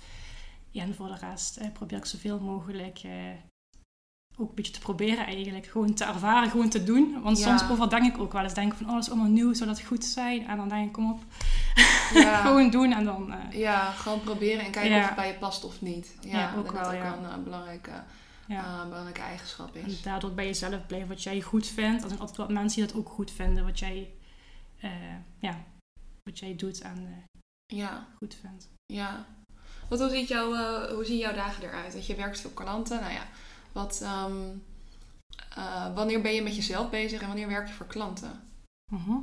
Ja, 0.70 0.82
en 0.82 0.94
voor 0.94 1.06
de 1.08 1.16
rest 1.30 1.56
eh, 1.56 1.72
probeer 1.72 1.98
ik 1.98 2.04
zoveel 2.04 2.40
mogelijk 2.40 2.98
eh, 3.04 3.10
ook 4.36 4.48
een 4.48 4.54
beetje 4.54 4.72
te 4.72 4.80
proberen 4.80 5.26
eigenlijk. 5.26 5.66
Gewoon 5.66 5.94
te 5.94 6.04
ervaren, 6.04 6.50
gewoon 6.50 6.68
te 6.68 6.84
doen. 6.84 7.22
Want 7.22 7.38
Ja. 7.38 7.56
soms 7.58 7.70
overdenk 7.72 8.14
ik 8.14 8.20
ook 8.20 8.32
wel 8.32 8.42
eens. 8.42 8.54
Denk 8.54 8.72
ik 8.72 8.78
van, 8.78 8.86
oh, 8.86 8.92
dat 8.94 9.02
is 9.02 9.10
allemaal 9.10 9.30
nieuw, 9.30 9.54
zou 9.54 9.68
dat 9.68 9.80
goed 9.80 10.04
zijn? 10.04 10.46
En 10.46 10.56
dan 10.56 10.68
denk 10.68 10.86
ik, 10.86 10.92
kom 10.92 11.12
op, 11.12 11.20
Ja. 12.14 12.40
gewoon 12.46 12.70
doen 12.70 12.92
en 12.92 13.04
dan... 13.04 13.32
eh, 13.32 13.58
Ja, 13.58 13.90
gewoon 13.90 14.20
proberen 14.20 14.64
en 14.64 14.70
kijken 14.70 14.90
Ja. 14.92 15.00
of 15.00 15.06
het 15.06 15.14
bij 15.16 15.26
je 15.26 15.34
past 15.34 15.64
of 15.64 15.80
niet. 15.80 16.14
Ja, 16.20 16.54
ook 16.56 16.72
wel, 16.72 16.82
dat 16.82 16.94
ook 16.94 17.02
wel 17.02 17.30
een 17.32 17.44
belangrijke, 17.44 17.90
belangrijke 18.88 19.20
eigenschap 19.22 19.74
En 19.74 19.86
is. 19.86 20.02
daardoor 20.02 20.32
bij 20.32 20.46
jezelf 20.46 20.86
blijven 20.86 21.08
wat 21.08 21.22
jij 21.22 21.40
goed 21.40 21.66
vindt. 21.66 22.02
Er 22.02 22.08
zijn 22.08 22.20
altijd 22.20 22.38
wat 22.38 22.50
mensen 22.50 22.78
die 22.82 22.86
dat 22.92 22.96
ook 23.00 23.08
goed 23.08 23.30
vinden, 23.30 23.64
wat 23.64 23.78
jij, 23.78 24.10
eh, 24.84 25.16
ja, 25.38 25.64
wat 26.22 26.38
jij 26.38 26.56
doet 26.56 26.80
en 26.80 26.96
eh, 27.06 27.78
Ja, 27.78 28.06
goed 28.18 28.34
vindt. 28.34 28.68
ja. 28.92 29.26
Want 29.88 30.00
hoe, 30.00 30.10
ziet 30.10 30.28
jouw, 30.28 30.54
eh, 30.54 30.92
hoe 30.94 31.04
zien 31.04 31.18
jouw 31.18 31.34
dagen 31.34 31.62
eruit? 31.64 31.92
Dat 31.92 32.06
je 32.06 32.14
werkt 32.14 32.40
veel 32.40 32.50
klanten. 32.50 33.00
Nou 33.00 33.12
ja, 33.12 33.26
wat, 33.72 34.00
ehm, 34.02 34.36
eh, 35.56 35.94
wanneer 35.94 36.20
ben 36.20 36.32
je 36.34 36.42
met 36.42 36.56
jezelf 36.56 36.90
bezig 36.90 37.20
en 37.20 37.26
wanneer 37.26 37.48
werk 37.48 37.66
je 37.68 37.72
voor 37.74 37.86
klanten? 37.86 38.40
Mhm. 38.92 39.16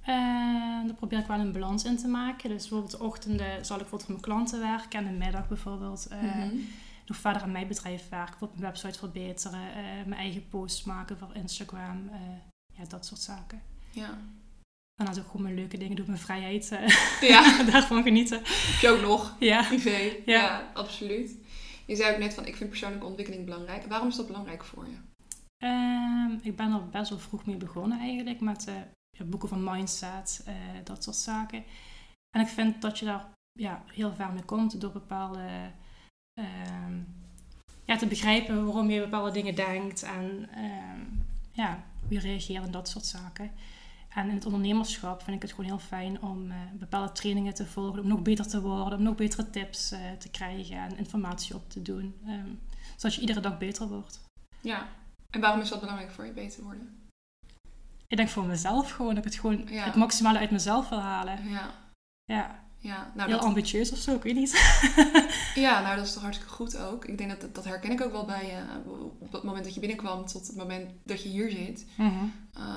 En 0.00 0.86
daar 0.86 0.96
probeer 0.96 1.18
ik 1.18 1.26
wel 1.26 1.38
een 1.38 1.52
balans 1.52 1.84
in 1.84 1.96
te 1.96 2.08
maken. 2.08 2.48
Dus 2.48 2.60
bijvoorbeeld 2.68 2.90
de 2.98 3.02
ochtenden 3.04 3.64
zal 3.64 3.76
ik 3.76 3.88
bijvoorbeeld 3.88 4.02
voor 4.02 4.10
mijn 4.10 4.20
klanten 4.22 4.60
werken 4.60 4.98
en 4.98 5.04
de 5.12 5.24
middag 5.24 5.48
bijvoorbeeld 5.48 6.08
Mhm. 6.10 6.56
nog 7.06 7.16
verder 7.16 7.42
aan 7.42 7.52
mijn 7.52 7.68
bedrijf 7.68 8.08
werken. 8.08 8.30
Bijvoorbeeld 8.30 8.60
mijn 8.60 8.72
website 8.72 8.98
verbeteren, 8.98 9.60
mijn 10.08 10.20
eigen 10.20 10.48
posts 10.48 10.84
maken 10.84 11.18
voor 11.18 11.34
Instagram, 11.34 12.10
ja, 12.72 12.84
dat 12.88 13.06
soort 13.06 13.20
zaken. 13.20 13.62
Ja. 13.90 14.18
Daarnaast 14.94 15.18
ook 15.18 15.26
gewoon 15.26 15.42
mijn 15.42 15.54
leuke 15.54 15.78
dingen 15.78 15.96
doen, 15.96 16.06
mijn 16.06 16.18
vrijheid, 16.18 16.70
eh, 16.72 16.88
ja, 17.30 17.62
daarvan 17.72 18.02
genieten. 18.02 18.38
heb 18.44 18.80
je 18.80 18.88
ook 18.88 19.00
nog. 19.00 19.36
Ja. 19.38 19.62
Privé. 19.62 19.98
Ja. 19.98 20.12
Ja. 20.24 20.70
absoluut. 20.74 21.36
Je 21.86 21.96
zei 21.96 22.12
ook 22.12 22.18
net 22.18 22.34
van, 22.34 22.46
ik 22.46 22.56
vind 22.56 22.70
persoonlijke 22.70 23.06
ontwikkeling 23.06 23.44
belangrijk. 23.44 23.86
Waarom 23.86 24.08
is 24.08 24.16
dat 24.16 24.26
belangrijk 24.26 24.64
voor 24.64 24.86
je? 24.86 24.96
Ehm, 25.64 26.38
ik 26.42 26.56
ben 26.56 26.72
er 26.72 26.88
best 26.88 27.10
wel 27.10 27.18
vroeg 27.18 27.46
mee 27.46 27.56
begonnen 27.56 27.98
eigenlijk 27.98 28.40
met 28.40 28.68
eh, 28.68 29.26
boeken 29.26 29.48
van 29.48 29.64
mindset, 29.64 30.42
eh, 30.46 30.54
dat 30.84 31.04
soort 31.04 31.16
zaken. 31.16 31.64
En 32.36 32.40
ik 32.40 32.48
vind 32.48 32.82
dat 32.82 32.98
je 32.98 33.04
daar 33.04 33.26
ja, 33.52 33.84
heel 33.92 34.14
ver 34.14 34.32
mee 34.32 34.42
komt 34.42 34.80
door 34.80 34.92
bepaalde 34.92 35.70
ehm, 36.40 36.98
ja, 37.84 37.96
te 37.96 38.06
begrijpen 38.06 38.64
waarom 38.64 38.90
je 38.90 39.00
bepaalde 39.00 39.30
dingen 39.30 39.54
denkt 39.54 40.02
en 40.02 40.48
ehm, 40.54 41.00
ja, 41.52 41.84
hoe 42.00 42.12
je 42.12 42.18
reageert 42.18 42.64
en 42.64 42.70
dat 42.70 42.88
soort 42.88 43.06
zaken. 43.06 43.50
En 44.14 44.28
in 44.28 44.34
het 44.34 44.46
ondernemerschap 44.46 45.22
vind 45.22 45.36
ik 45.36 45.42
het 45.42 45.50
gewoon 45.50 45.66
heel 45.66 45.78
fijn 45.78 46.22
om 46.22 46.50
eh, 46.50 46.56
bepaalde 46.72 47.12
trainingen 47.12 47.54
te 47.54 47.66
volgen, 47.66 48.00
om 48.00 48.08
nog 48.08 48.22
beter 48.22 48.48
te 48.48 48.60
worden, 48.60 48.98
om 48.98 49.04
nog 49.04 49.14
betere 49.14 49.50
tips 49.50 49.90
eh, 49.92 50.00
te 50.18 50.28
krijgen 50.30 50.76
en 50.76 50.96
informatie 50.96 51.54
op 51.54 51.70
te 51.70 51.82
doen. 51.82 52.14
ehm, 52.26 52.48
zodat 52.96 53.14
je 53.14 53.20
iedere 53.20 53.40
dag 53.40 53.58
beter 53.58 53.88
wordt. 53.88 54.20
Ja. 54.60 54.86
En 55.30 55.40
waarom 55.40 55.60
is 55.60 55.68
dat 55.68 55.80
belangrijk 55.80 56.10
voor 56.10 56.24
je 56.26 56.32
beter 56.32 56.62
worden? 56.62 56.98
Ik 58.06 58.16
denk 58.16 58.28
voor 58.28 58.44
mezelf 58.44 58.90
gewoon, 58.90 59.14
dat 59.14 59.24
ik 59.24 59.30
het 59.32 59.40
gewoon 59.40 59.66
Ja. 59.68 59.84
het 59.84 59.94
maximale 59.94 60.38
uit 60.38 60.50
mezelf 60.50 60.88
wil 60.88 61.00
halen. 61.00 61.48
Ja. 61.48 61.70
Ja, 62.24 62.62
Ja, 62.78 63.10
nou, 63.14 63.28
heel 63.28 63.38
dat, 63.38 63.46
ambitieus 63.46 63.92
of 63.92 63.98
zo, 63.98 64.14
ik 64.14 64.22
weet 64.22 64.34
niet. 64.34 64.52
ja, 65.64 65.80
nou 65.82 65.96
dat 65.96 66.06
is 66.06 66.12
toch 66.12 66.22
hartstikke 66.22 66.52
goed 66.54 66.76
ook. 66.78 67.04
Ik 67.04 67.18
denk 67.18 67.40
dat 67.40 67.54
dat, 67.54 67.64
herken 67.64 67.90
ik 67.90 68.00
ook 68.00 68.12
wel 68.12 68.24
bij 68.24 68.46
je. 68.46 68.62
Op 69.18 69.32
het 69.32 69.42
moment 69.42 69.64
dat 69.64 69.74
je 69.74 69.80
binnenkwam 69.80 70.26
tot 70.26 70.46
het 70.46 70.56
moment 70.56 70.90
dat 71.04 71.22
je 71.22 71.28
hier 71.28 71.50
zit. 71.50 71.86
Mhm. 71.96 72.24
eh, 72.52 72.76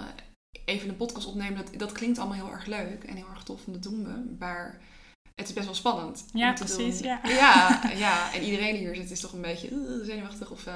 even 0.65 0.89
een 0.89 0.97
podcast 0.97 1.27
opnemen, 1.27 1.55
dat, 1.65 1.79
dat 1.79 1.91
klinkt 1.91 2.17
allemaal 2.17 2.37
heel 2.45 2.51
erg 2.53 2.65
leuk 2.65 3.03
en 3.03 3.15
heel 3.15 3.29
erg 3.29 3.43
tof 3.43 3.65
en 3.65 3.71
dat 3.73 3.83
doen 3.83 4.03
we. 4.03 4.35
Maar 4.39 4.81
het 5.35 5.47
is 5.47 5.53
best 5.53 5.65
wel 5.65 5.75
spannend. 5.75 6.25
Ja, 6.33 6.49
om 6.49 6.55
te 6.55 6.63
precies, 6.63 6.97
doen. 6.97 7.07
ja. 7.07 7.19
ja. 7.23 7.81
ja, 8.05 8.33
en 8.33 8.43
iedereen 8.43 8.73
die 8.73 8.83
hier 8.83 8.95
zit 8.95 9.11
is 9.11 9.19
toch 9.19 9.33
een 9.33 9.41
beetje 9.41 9.69
uh, 9.69 10.05
zenuwachtig 10.05 10.51
of... 10.51 10.65
eh, 10.65 10.73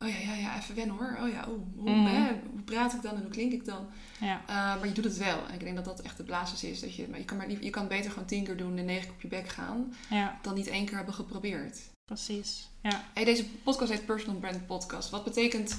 oh 0.00 0.08
ja, 0.08 0.18
ja, 0.18 0.34
ja, 0.34 0.56
even 0.58 0.74
wennen 0.74 0.96
hoor. 0.96 1.18
Oh 1.22 1.28
ja, 1.28 1.44
oeh, 1.48 1.60
hoe, 1.76 1.90
Mhm. 1.90 2.06
hè, 2.14 2.32
hoe 2.50 2.62
praat 2.64 2.92
ik 2.94 3.02
dan 3.02 3.14
en 3.14 3.20
hoe 3.22 3.30
klink 3.30 3.52
ik 3.52 3.64
dan? 3.64 3.86
Ja, 4.20 4.40
Uh, 4.40 4.54
maar 4.56 4.86
je 4.86 4.92
doet 4.92 5.04
het 5.04 5.16
wel. 5.16 5.46
En 5.48 5.54
ik 5.54 5.60
denk 5.60 5.76
dat 5.76 5.84
dat 5.84 6.00
echt 6.00 6.16
de 6.16 6.22
basis 6.22 6.64
is. 6.64 6.80
Dat 6.80 6.94
je, 6.96 7.08
maar 7.08 7.18
je, 7.18 7.24
kan 7.24 7.36
maar 7.36 7.50
je 7.50 7.70
kan 7.70 7.88
beter 7.88 8.10
gewoon 8.10 8.26
tien 8.26 8.44
keer 8.44 8.56
doen 8.56 8.78
en 8.78 8.84
negen 8.84 9.02
keer 9.04 9.12
op 9.14 9.20
je 9.20 9.28
bek 9.28 9.48
gaan... 9.48 9.94
ja, 10.10 10.38
dan 10.42 10.54
niet 10.54 10.66
één 10.66 10.84
keer 10.86 10.96
hebben 10.96 11.14
geprobeerd. 11.14 11.78
precies. 12.04 12.68
Ja. 12.82 13.04
Hey, 13.14 13.24
deze 13.24 13.44
podcast 13.48 13.90
heet 13.90 14.06
Personal 14.06 14.40
Brand 14.40 14.66
Podcast. 14.66 15.10
Wat 15.10 15.24
betekent 15.24 15.78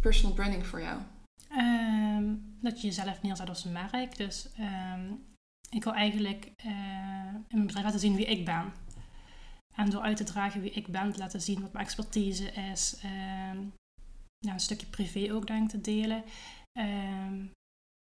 personal 0.00 0.34
branding 0.34 0.66
voor 0.66 0.80
jou? 0.80 0.98
Ehm, 1.50 2.24
dat 2.70 2.80
je 2.80 2.86
jezelf 2.86 3.22
neerzet 3.22 3.48
als 3.48 3.64
een 3.64 3.72
merk. 3.72 4.16
Dus 4.16 4.48
ehm, 4.56 5.12
ik 5.70 5.84
wil 5.84 5.94
eigenlijk 5.94 6.52
eh, 6.56 6.70
in 7.48 7.56
mijn 7.56 7.66
bedrijf 7.66 7.84
laten 7.84 8.00
zien 8.00 8.14
wie 8.14 8.24
ik 8.26 8.44
ben. 8.44 8.72
En 9.74 9.90
door 9.90 10.00
uit 10.00 10.16
te 10.16 10.24
dragen 10.24 10.60
wie 10.60 10.70
ik 10.70 10.86
ben, 10.86 11.12
te 11.12 11.18
laten 11.18 11.40
zien 11.40 11.60
wat 11.60 11.72
mijn 11.72 11.84
expertise 11.84 12.50
is. 12.52 12.96
ehm, 13.02 13.58
ja, 14.38 14.52
een 14.52 14.60
stukje 14.60 14.86
privé 14.86 15.32
ook 15.32 15.46
denk 15.46 15.62
ik 15.64 15.68
te 15.70 15.80
delen. 15.80 16.24
Ehm, 16.72 17.44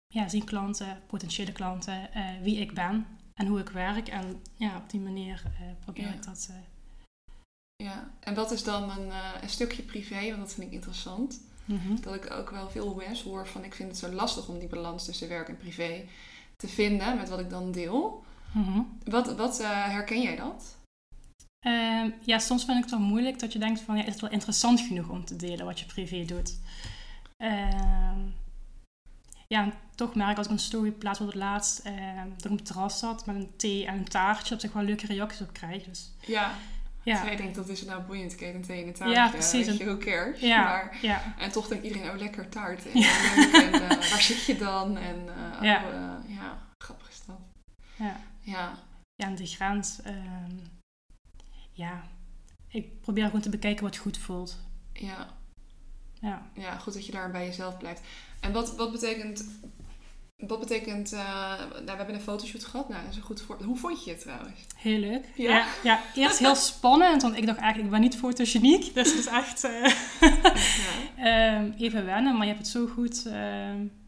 ja, 0.07 0.27
zien 0.29 0.43
klanten, 0.43 1.01
potentiële 1.07 1.51
klanten, 1.51 2.13
eh, 2.13 2.41
wie 2.41 2.57
ik 2.57 2.73
ben 2.73 3.05
en 3.33 3.47
hoe 3.47 3.59
ik 3.59 3.69
werk. 3.69 4.07
En 4.07 4.41
ja, 4.55 4.77
op 4.77 4.89
die 4.89 4.99
manier 4.99 5.43
eh, 5.45 5.61
probeer 5.79 6.07
Ja. 6.07 6.13
ik 6.13 6.23
dat. 6.23 6.49
Ja, 7.75 8.11
en 8.19 8.33
wat 8.35 8.51
is 8.51 8.63
dan 8.63 8.89
een, 8.89 9.11
een 9.41 9.49
stukje 9.49 9.83
privé? 9.83 10.27
Want 10.27 10.39
dat 10.39 10.53
vind 10.53 10.67
ik 10.67 10.73
interessant. 10.73 11.41
Mhm. 11.65 12.01
Dat 12.01 12.15
ik 12.15 12.31
ook 12.31 12.49
wel 12.49 12.69
veel 12.69 12.93
mensen 12.95 13.29
hoor 13.29 13.47
van... 13.47 13.63
ik 13.63 13.75
vind 13.75 13.89
het 13.89 13.97
zo 13.97 14.09
lastig 14.09 14.47
om 14.47 14.59
die 14.59 14.67
balans 14.67 15.05
tussen 15.05 15.29
werk 15.29 15.49
en 15.49 15.57
privé 15.57 16.03
te 16.55 16.67
vinden... 16.67 17.17
met 17.17 17.29
wat 17.29 17.39
ik 17.39 17.49
dan 17.49 17.71
deel. 17.71 18.23
Mhm. 18.51 18.81
Wat, 19.03 19.35
wat 19.35 19.59
eh, 19.59 19.69
herken 19.69 20.21
jij 20.21 20.35
dat? 20.35 20.75
Ehm, 21.59 22.09
ja, 22.21 22.39
soms 22.39 22.65
vind 22.65 22.77
ik 22.77 22.83
het 22.83 22.91
wel 22.91 22.99
moeilijk 22.99 23.39
dat 23.39 23.53
je 23.53 23.59
denkt 23.59 23.81
van, 23.81 23.97
ja, 23.97 24.05
is 24.05 24.11
het 24.11 24.21
wel 24.21 24.29
interessant 24.29 24.79
genoeg 24.79 25.09
om 25.09 25.25
te 25.25 25.35
delen 25.35 25.65
wat 25.65 25.79
je 25.79 25.85
privé 25.85 26.25
doet? 26.25 26.59
Ehm, 27.37 28.19
ja, 29.47 29.63
en 29.63 29.73
toch 29.95 30.15
merk 30.15 30.31
ik 30.31 30.37
als 30.37 30.45
ik 30.45 30.51
een 30.51 30.59
story 30.59 30.91
plaats 30.91 31.17
voor 31.17 31.27
het 31.27 31.35
laatst, 31.35 31.79
ehm, 31.79 32.29
dat 32.35 32.45
ik 32.45 32.51
op 32.51 32.57
het 32.57 32.65
terras 32.65 32.99
zat 32.99 33.25
met 33.25 33.35
een 33.35 33.55
thee 33.55 33.85
en 33.85 33.97
een 33.97 34.07
taartje, 34.07 34.55
dat 34.55 34.63
ik 34.63 34.71
wel 34.71 34.83
leuke 34.83 35.05
reacties 35.05 35.41
op 35.41 35.53
krijg. 35.53 35.83
Dus 35.83 36.11
Ja. 36.25 36.51
Ja, 37.03 37.25
Jij 37.25 37.35
denkt, 37.35 37.55
dat 37.55 37.69
is 37.69 37.83
nou 37.85 38.01
boeiend. 38.03 38.35
Kijk, 38.35 38.55
een 38.55 38.61
thee 38.61 38.81
en 38.81 38.87
een 38.87 38.93
taartje. 38.93 39.15
Ja, 39.15 39.29
precies. 39.29 39.65
Weet 39.67 39.77
je, 39.77 39.85
who 39.85 39.97
cares? 39.97 40.39
ja, 40.39 40.63
Maar, 40.63 40.97
ja, 41.01 41.35
en 41.37 41.51
toch 41.51 41.67
denkt 41.67 41.83
iedereen, 41.85 42.09
oh, 42.09 42.17
lekker 42.17 42.49
taart. 42.49 42.91
En, 42.91 42.99
Ja. 42.99 43.35
leuk, 43.35 43.53
en 43.53 43.73
eh, 43.73 43.89
waar 44.11 44.21
zit 44.21 44.45
je 44.45 44.57
dan? 44.57 44.97
En 44.97 45.27
eh, 45.29 45.61
Ja. 45.61 45.83
oh, 45.83 45.89
eh, 45.93 46.35
ja, 46.35 46.57
grappig 46.77 47.09
is 47.09 47.21
dat. 47.25 47.39
ja. 47.95 48.19
Ja, 48.43 48.73
ja, 49.15 49.27
en 49.27 49.35
die 49.35 49.47
grens, 49.47 50.01
ehm, 50.01 50.55
ja, 51.71 52.03
ik 52.67 53.01
probeer 53.01 53.25
gewoon 53.25 53.41
te 53.41 53.49
bekijken 53.49 53.83
wat 53.83 53.97
goed 53.97 54.17
voelt. 54.17 54.59
ja. 54.93 55.39
Ja. 56.21 56.49
ja, 56.55 56.77
goed 56.77 56.93
dat 56.93 57.05
je 57.05 57.11
daar 57.11 57.31
bij 57.31 57.45
jezelf 57.45 57.77
blijft. 57.77 58.01
En 58.39 58.51
wat, 58.51 58.75
wat 58.75 58.91
betekent 58.91 59.45
Dat 60.41 60.59
betekent, 60.59 61.13
uh, 61.13 61.19
nou, 61.59 61.85
we 61.85 61.91
hebben 61.91 62.15
een 62.15 62.21
fotoshoot 62.21 62.65
gehad. 62.65 62.89
Nou, 62.89 63.01
dat 63.01 63.11
is 63.11 63.17
een 63.17 63.23
goed 63.23 63.41
voor. 63.41 63.57
Hoe 63.63 63.77
vond 63.77 64.03
je 64.03 64.11
het 64.11 64.21
trouwens? 64.21 64.59
Heel 64.75 64.99
leuk. 64.99 65.25
Ja? 65.35 65.49
ja, 65.49 65.65
ja, 65.83 66.01
eerst 66.15 66.39
heel 66.39 66.55
spannend, 66.75 67.21
want 67.21 67.37
ik 67.37 67.45
dacht 67.45 67.59
eigenlijk, 67.59 67.85
ik 67.85 67.91
ben 67.91 68.01
niet 68.01 68.17
fotogeniek. 68.17 68.93
Dus 68.93 69.09
het 69.09 69.19
is 69.19 69.27
echt 69.27 69.63
uh, 69.63 69.93
ja. 71.17 71.57
um, 71.57 71.73
even 71.77 72.05
wennen, 72.05 72.33
maar 72.33 72.47
je 72.47 72.53
hebt 72.53 72.65
het 72.65 72.71
zo 72.71 72.87
goed... 72.87 73.23
Uh, 73.27 73.33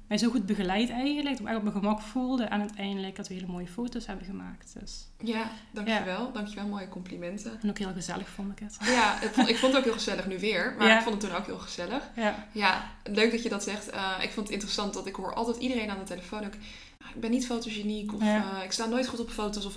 mij 0.08 0.18
zo 0.18 0.30
goed 0.30 0.46
begeleid 0.46 0.90
eigenlijk. 0.90 1.38
Dat 1.38 1.40
ik 1.40 1.48
echt 1.48 1.58
op 1.58 1.64
mijn 1.64 1.76
gemak 1.76 2.02
voelde. 2.02 2.44
En 2.44 2.60
uiteindelijk 2.60 3.16
dat 3.16 3.28
we 3.28 3.34
hele 3.34 3.48
mooie 3.48 3.68
foto's 3.68 4.06
hebben 4.06 4.26
gemaakt. 4.26 4.76
Dus, 4.80 5.08
ja, 5.20 5.52
dankjewel. 5.72 6.26
Ja. 6.26 6.32
Dankjewel, 6.34 6.68
mooie 6.68 6.90
complimenten. 6.90 7.60
En 7.62 7.70
ook 7.70 7.78
heel 7.78 7.94
gezellig 7.94 8.30
vond 8.30 8.52
ik 8.52 8.60
het. 8.60 8.78
Ja, 8.82 9.22
ik 9.22 9.30
vond, 9.30 9.50
ik 9.50 9.58
vond 9.58 9.72
het 9.72 9.82
ook 9.82 9.88
heel 9.88 9.98
gezellig 9.98 10.28
nu 10.28 10.40
weer. 10.40 10.76
Maar 10.78 10.98
ik 10.98 11.02
vond 11.02 11.22
het 11.22 11.30
toen 11.30 11.40
ook 11.40 11.46
heel 11.46 11.60
gezellig. 11.60 12.10
Ja. 12.16 12.48
ja, 12.52 12.92
leuk 13.04 13.32
dat 13.32 13.44
je 13.44 13.50
dat 13.50 13.64
zegt. 13.64 13.94
Uh, 13.94 14.12
ik 14.22 14.32
vond 14.32 14.46
het 14.46 14.56
interessant 14.56 14.94
dat 14.94 15.08
ik 15.08 15.16
hoor 15.16 15.34
altijd 15.34 15.58
iedereen 15.58 15.90
aan 15.90 16.00
de 16.00 16.04
telefoon 16.04 16.46
ook... 16.46 16.54
Ah, 17.02 17.10
ik 17.16 17.22
ben 17.22 17.32
niet 17.32 17.46
fotogeniek 17.46 18.14
of 18.14 18.22
uh, 18.22 18.46
ik 18.64 18.72
sta 18.72 18.86
nooit 18.86 19.08
goed 19.08 19.20
op 19.20 19.30
foto's. 19.30 19.66
Of 19.66 19.76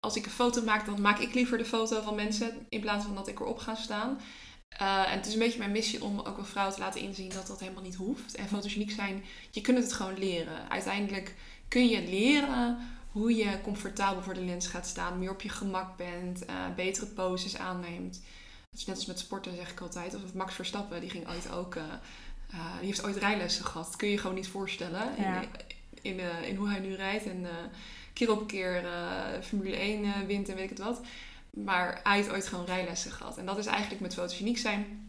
als 0.00 0.16
ik 0.16 0.24
een 0.24 0.30
foto 0.30 0.62
maak, 0.62 0.86
dan 0.86 1.00
maak 1.00 1.18
ik 1.18 1.34
liever 1.34 1.58
de 1.58 1.64
foto 1.64 2.02
van 2.02 2.14
mensen 2.14 2.66
in 2.68 2.80
plaats 2.80 3.04
van 3.04 3.14
dat 3.14 3.28
ik 3.28 3.40
erop 3.40 3.58
ga 3.58 3.74
staan. 3.74 4.18
Uh, 4.78 5.12
en 5.12 5.16
het 5.16 5.26
is 5.26 5.32
een 5.32 5.38
beetje 5.38 5.58
mijn 5.58 5.70
missie 5.70 6.04
om 6.04 6.20
ook 6.20 6.38
een 6.38 6.44
vrouw 6.44 6.70
te 6.70 6.78
laten 6.78 7.00
inzien 7.00 7.28
dat 7.28 7.46
dat 7.46 7.60
helemaal 7.60 7.82
niet 7.82 7.94
hoeft. 7.94 8.34
En 8.34 8.48
fotogeniek 8.48 8.90
zijn, 8.90 9.24
je 9.50 9.60
kunt 9.60 9.78
het 9.78 9.92
gewoon 9.92 10.18
leren. 10.18 10.70
Uiteindelijk 10.70 11.34
kun 11.68 11.88
je 11.88 12.08
leren 12.08 12.78
hoe 13.12 13.36
je 13.36 13.60
comfortabel 13.62 14.22
voor 14.22 14.34
de 14.34 14.44
lens 14.44 14.66
gaat 14.66 14.86
staan, 14.86 15.18
meer 15.18 15.30
op 15.30 15.40
je 15.40 15.48
gemak 15.48 15.96
bent, 15.96 16.42
uh, 16.42 16.54
betere 16.76 17.06
poses 17.06 17.56
aanneemt. 17.56 18.22
Dat 18.70 18.80
is 18.80 18.86
net 18.86 18.96
als 18.96 19.06
met 19.06 19.18
sporten, 19.18 19.56
zeg 19.56 19.70
ik 19.70 19.80
altijd. 19.80 20.14
Of 20.14 20.34
Max 20.34 20.54
Verstappen, 20.54 21.00
die 21.00 21.10
ging 21.10 21.28
ooit 21.28 21.50
ook, 21.50 21.74
uh, 21.74 21.82
die 22.78 22.86
heeft 22.86 23.04
ooit 23.04 23.16
rijlessen 23.16 23.64
gehad. 23.64 23.86
Dat 23.86 23.96
kun 23.96 24.08
je 24.08 24.14
je 24.14 24.20
gewoon 24.20 24.36
niet 24.36 24.48
voorstellen 24.48 25.16
in, 25.16 25.44
in, 26.02 26.20
in, 26.44 26.56
hoe 26.56 26.68
hij 26.68 26.78
nu 26.78 26.94
rijdt. 26.94 27.26
En 27.26 27.46
keer 28.12 28.30
op 28.30 28.46
keer 28.46 28.84
Formule 29.42 29.76
1 29.76 30.26
wint 30.26 30.48
en 30.48 30.54
weet 30.54 30.70
ik 30.70 30.78
het 30.78 30.86
wat. 30.86 31.00
Maar 31.50 32.00
hij 32.02 32.16
heeft 32.16 32.30
ooit 32.30 32.46
gewoon 32.46 32.64
rijlessen 32.64 33.10
gehad. 33.10 33.38
En 33.38 33.46
dat 33.46 33.58
is 33.58 33.66
eigenlijk 33.66 34.00
met 34.00 34.14
fotogeniek 34.14 34.58
zijn. 34.58 35.08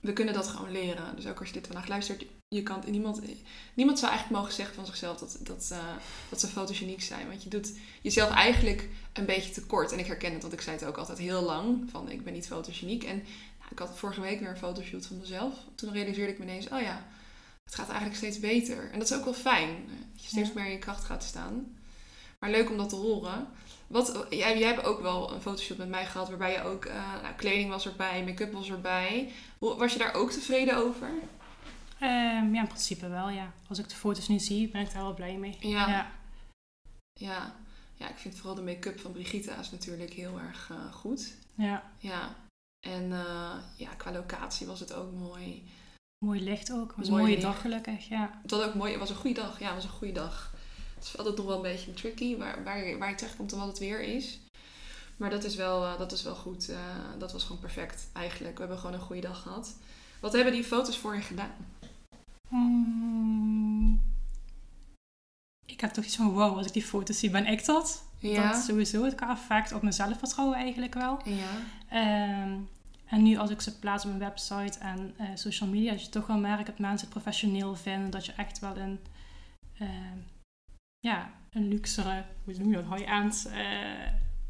We 0.00 0.12
kunnen 0.12 0.34
dat 0.34 0.48
gewoon 0.48 0.72
leren. 0.72 1.16
Dus 1.16 1.26
ook 1.26 1.38
als 1.38 1.48
je 1.48 1.54
dit 1.54 1.66
vandaag 1.66 1.88
luistert, 1.88 2.24
je 2.48 2.62
kan, 2.62 2.82
niemand, 2.86 3.20
niemand 3.74 3.98
zou 3.98 4.10
eigenlijk 4.10 4.40
mogen 4.40 4.56
zeggen 4.56 4.74
van 4.74 4.86
zichzelf 4.86 5.18
dat, 5.18 5.38
dat, 5.40 5.68
uh, 5.72 5.78
dat 6.28 6.40
ze 6.40 6.46
fotogeniek 6.46 7.02
zijn. 7.02 7.28
Want 7.28 7.42
je 7.42 7.48
doet 7.48 7.72
jezelf 8.02 8.30
eigenlijk 8.30 8.88
een 9.12 9.26
beetje 9.26 9.52
tekort. 9.52 9.92
En 9.92 9.98
ik 9.98 10.06
herken 10.06 10.32
het, 10.32 10.42
want 10.42 10.54
ik 10.54 10.60
zei 10.60 10.76
het 10.76 10.84
ook 10.84 10.96
altijd 10.96 11.18
heel 11.18 11.42
lang. 11.42 11.90
Van 11.90 12.10
ik 12.10 12.24
ben 12.24 12.32
niet 12.32 12.46
fotogeniek. 12.46 13.04
En 13.04 13.16
nou, 13.58 13.70
ik 13.70 13.78
had 13.78 13.98
vorige 13.98 14.20
week 14.20 14.40
weer 14.40 14.48
een 14.48 14.56
fotoshoot 14.56 15.06
van 15.06 15.18
mezelf. 15.18 15.54
Toen 15.74 15.92
realiseerde 15.92 16.32
ik 16.32 16.38
me 16.38 16.44
ineens, 16.44 16.68
oh 16.68 16.80
ja, 16.80 17.06
het 17.64 17.74
gaat 17.74 17.88
eigenlijk 17.88 18.16
steeds 18.16 18.38
beter. 18.38 18.90
En 18.90 18.98
dat 18.98 19.10
is 19.10 19.16
ook 19.16 19.24
wel 19.24 19.34
fijn. 19.34 19.88
Dat 20.12 20.22
je 20.22 20.28
steeds 20.28 20.52
meer 20.52 20.64
in 20.64 20.72
je 20.72 20.78
kracht 20.78 21.04
gaat 21.04 21.24
staan. 21.24 21.76
Maar 22.38 22.50
leuk 22.50 22.70
om 22.70 22.76
dat 22.76 22.88
te 22.88 22.96
horen. 22.96 23.48
Wat, 23.92 24.26
jij, 24.30 24.58
jij 24.58 24.68
hebt 24.68 24.84
ook 24.84 25.00
wel 25.00 25.32
een 25.32 25.40
fotoshoot 25.40 25.78
met 25.78 25.88
mij 25.88 26.06
gehad 26.06 26.28
waarbij 26.28 26.52
je 26.52 26.62
ook, 26.62 26.84
uh, 26.84 27.22
nou, 27.22 27.34
kleding 27.34 27.70
was 27.70 27.86
erbij, 27.86 28.24
make-up 28.24 28.52
was 28.52 28.70
erbij. 28.70 29.32
Was 29.58 29.92
je 29.92 29.98
daar 29.98 30.14
ook 30.14 30.30
tevreden 30.30 30.76
over? 30.76 31.08
Um, 31.08 32.54
ja, 32.54 32.60
in 32.60 32.66
principe 32.66 33.08
wel, 33.08 33.28
ja. 33.28 33.52
Als 33.68 33.78
ik 33.78 33.88
de 33.88 33.94
foto's 33.94 34.28
nu 34.28 34.38
zie, 34.38 34.68
ben 34.68 34.80
ik 34.80 34.92
daar 34.92 35.02
wel 35.02 35.14
blij 35.14 35.36
mee. 35.36 35.56
Ja. 35.60 35.88
Ja, 35.88 36.10
ja. 37.12 37.54
ja 37.96 38.08
ik 38.08 38.18
vind 38.18 38.34
vooral 38.34 38.54
de 38.54 38.62
make-up 38.62 39.00
van 39.00 39.12
Brigitte 39.12 39.54
is 39.60 39.70
natuurlijk 39.70 40.12
heel 40.12 40.38
erg 40.38 40.68
uh, 40.72 40.92
goed. 40.92 41.34
Ja. 41.54 41.82
Ja. 41.98 42.36
En 42.86 43.10
uh, 43.10 43.54
ja, 43.76 43.94
qua 43.96 44.12
locatie 44.12 44.66
was 44.66 44.80
het 44.80 44.94
ook 44.94 45.12
mooi. 45.12 45.64
Mooi 46.24 46.42
licht 46.42 46.72
ook. 46.72 46.88
Het 46.88 46.96
was 46.96 47.08
een 47.08 47.16
mooie 47.16 47.40
dag 47.40 47.60
gelukkig, 47.60 48.08
ja. 48.08 48.38
Het 48.42 48.50
was 48.50 48.62
ook 48.62 48.74
mooi. 48.74 48.90
Het 48.90 49.00
was 49.00 49.10
een 49.10 49.16
goede 49.16 49.40
dag. 49.40 49.58
Ja, 49.58 49.66
het 49.66 49.74
was 49.74 49.84
een 49.84 49.90
goede 49.90 50.12
dag. 50.12 50.54
Het 51.02 51.10
is 51.10 51.18
altijd 51.18 51.36
nog 51.36 51.46
wel 51.46 51.56
een 51.56 51.62
beetje 51.62 51.94
tricky 51.94 52.36
waar, 52.36 52.64
waar, 52.64 52.98
waar 52.98 53.08
je 53.08 53.14
terechtkomt 53.14 53.52
en 53.52 53.58
wat 53.58 53.66
het 53.66 53.78
weer 53.78 54.00
is. 54.00 54.40
Maar 55.16 55.30
dat 55.30 55.44
is 55.44 55.54
wel, 55.54 55.82
uh, 55.82 55.98
dat 55.98 56.12
is 56.12 56.22
wel 56.22 56.34
goed. 56.34 56.68
Uh, 56.70 56.76
dat 57.18 57.32
was 57.32 57.44
gewoon 57.44 57.60
perfect 57.60 58.08
eigenlijk. 58.12 58.54
We 58.54 58.60
hebben 58.60 58.78
gewoon 58.78 58.94
een 58.94 59.00
goede 59.00 59.20
dag 59.20 59.42
gehad. 59.42 59.76
Wat 60.20 60.32
hebben 60.32 60.52
die 60.52 60.64
foto's 60.64 60.98
voor 60.98 61.14
je 61.14 61.20
gedaan? 61.20 61.50
Hmm. 62.48 64.02
Ik 65.66 65.80
heb 65.80 65.90
toch 65.90 66.04
iets 66.04 66.16
van 66.16 66.30
wow, 66.30 66.56
als 66.56 66.66
ik 66.66 66.72
die 66.72 66.82
foto's 66.82 67.18
zie, 67.18 67.30
ben 67.30 67.46
ik 67.46 67.64
dat? 67.64 68.04
Ja. 68.18 68.52
Dat 68.52 68.62
sowieso 68.62 69.04
het 69.04 69.14
effect 69.14 69.72
op 69.72 69.82
mijn 69.82 69.94
zelfvertrouwen 69.94 70.56
eigenlijk 70.56 70.94
wel. 70.94 71.20
Ja. 71.24 72.42
Um, 72.42 72.68
en 73.06 73.22
nu 73.22 73.36
als 73.36 73.50
ik 73.50 73.60
ze 73.60 73.78
plaats 73.78 74.04
op 74.04 74.10
mijn 74.10 74.30
website 74.30 74.78
en 74.78 75.14
uh, 75.20 75.26
social 75.34 75.68
media, 75.68 75.90
dat 75.90 76.04
je 76.04 76.08
toch 76.08 76.26
wel 76.26 76.38
merkt 76.38 76.66
dat 76.66 76.78
mensen 76.78 77.08
het 77.08 77.22
professioneel 77.22 77.76
vinden. 77.76 78.10
Dat 78.10 78.26
je 78.26 78.32
echt 78.32 78.58
wel 78.58 78.76
een 78.76 79.00
ja, 81.02 81.30
een 81.50 81.68
luxere, 81.68 82.24
hoe 82.44 82.54
noem 82.58 82.70
je 82.70 82.82
dat, 82.82 82.98
high-end 82.98 83.46
uh, 83.48 83.56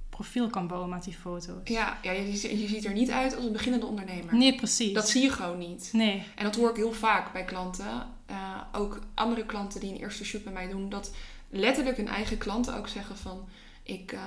profiel 0.08 0.50
kan 0.50 0.66
bouwen 0.66 0.90
met 0.90 1.04
die 1.04 1.14
foto's. 1.14 1.68
Ja, 1.68 1.98
ja 2.02 2.12
je, 2.12 2.30
je, 2.30 2.68
ziet 2.68 2.84
er 2.84 2.92
niet 2.92 3.10
uit 3.10 3.34
als 3.36 3.44
een 3.44 3.52
beginnende 3.52 3.86
ondernemer. 3.86 4.36
Nee, 4.36 4.54
precies. 4.54 4.92
Dat 4.92 5.08
zie 5.08 5.22
je 5.22 5.30
gewoon 5.30 5.58
niet. 5.58 5.90
Nee. 5.92 6.22
En 6.34 6.44
dat 6.44 6.56
hoor 6.56 6.70
ik 6.70 6.76
heel 6.76 6.92
vaak 6.92 7.32
bij 7.32 7.44
klanten. 7.44 8.06
Uh, 8.30 8.60
ook 8.72 9.00
andere 9.14 9.46
klanten 9.46 9.80
die 9.80 9.92
een 9.92 10.00
eerste 10.00 10.24
shoot 10.24 10.44
bij 10.44 10.52
mij 10.52 10.68
doen. 10.68 10.88
Dat 10.88 11.14
letterlijk 11.50 11.96
hun 11.96 12.08
eigen 12.08 12.38
klanten 12.38 12.76
ook 12.76 12.88
zeggen 12.88 13.16
van... 13.16 13.48
Ik, 13.82 14.12
uh, 14.12 14.20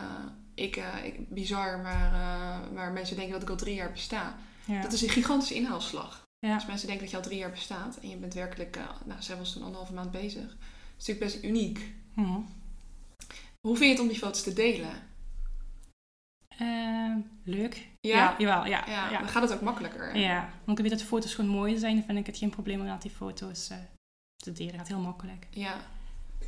ik, 0.56 0.84
ik 1.04 1.30
bizar, 1.30 1.80
maar, 1.80 2.12
maar 2.74 2.92
mensen 2.92 3.16
denken 3.16 3.34
dat 3.34 3.42
ik 3.42 3.50
al 3.50 3.56
drie 3.56 3.76
jaar 3.76 3.92
besta. 3.92 4.36
Ja. 4.66 4.82
Dat 4.82 4.94
is 4.94 5.02
een 5.02 5.10
gigantische 5.10 5.56
inhaalslag. 5.56 6.24
Ja. 6.40 6.54
Als 6.54 6.66
mensen 6.66 6.88
denken 6.88 7.06
dat 7.06 7.14
je 7.14 7.22
al 7.22 7.28
drie 7.30 7.40
jaar 7.40 7.52
bestaat 7.52 7.98
en 8.02 8.10
je 8.10 8.16
bent 8.16 8.34
werkelijk, 8.34 8.80
nou, 9.06 9.22
zij 9.22 9.38
was 9.38 9.54
toen 9.54 9.64
anderhalve 9.64 9.94
maand 9.94 10.12
bezig. 10.12 10.48
Dat 10.48 10.58
is 10.98 11.08
natuurlijk 11.08 11.34
best 11.34 11.44
uniek. 11.44 11.94
Mhm. 12.16 12.40
Hoe 13.62 13.78
vind 13.78 13.80
je 13.80 13.92
het 13.92 14.00
om 14.00 14.08
die 14.08 14.18
foto's 14.18 14.44
te 14.44 14.54
delen? 14.54 14.90
Uh, 16.62 17.16
leuk. 17.44 17.88
Ja? 18.02 18.16
ja? 18.16 18.36
jawel. 18.38 18.66
Ja, 18.66 18.84
ja, 18.88 19.20
Dan 19.20 19.28
gaat 19.28 19.42
het 19.42 19.54
ook 19.54 19.62
makkelijker. 19.62 20.18
Ja, 20.18 20.50
want 20.64 20.78
ik 20.78 20.84
weet 20.84 20.94
dat 20.94 21.02
de 21.02 21.08
foto's 21.08 21.34
gewoon 21.34 21.50
mooi 21.50 21.78
zijn. 21.78 21.96
Dan 21.96 22.06
vind 22.06 22.18
ik 22.18 22.26
het 22.26 22.38
geen 22.38 22.50
probleem 22.50 22.82
om 22.82 23.00
die 23.00 23.12
foto's 23.12 23.70
uh, 23.72 23.78
te 24.36 24.52
delen. 24.52 24.72
Het 24.72 24.80
gaat 24.80 24.88
heel 24.88 25.00
makkelijk. 25.00 25.48
Ja, 25.50 25.76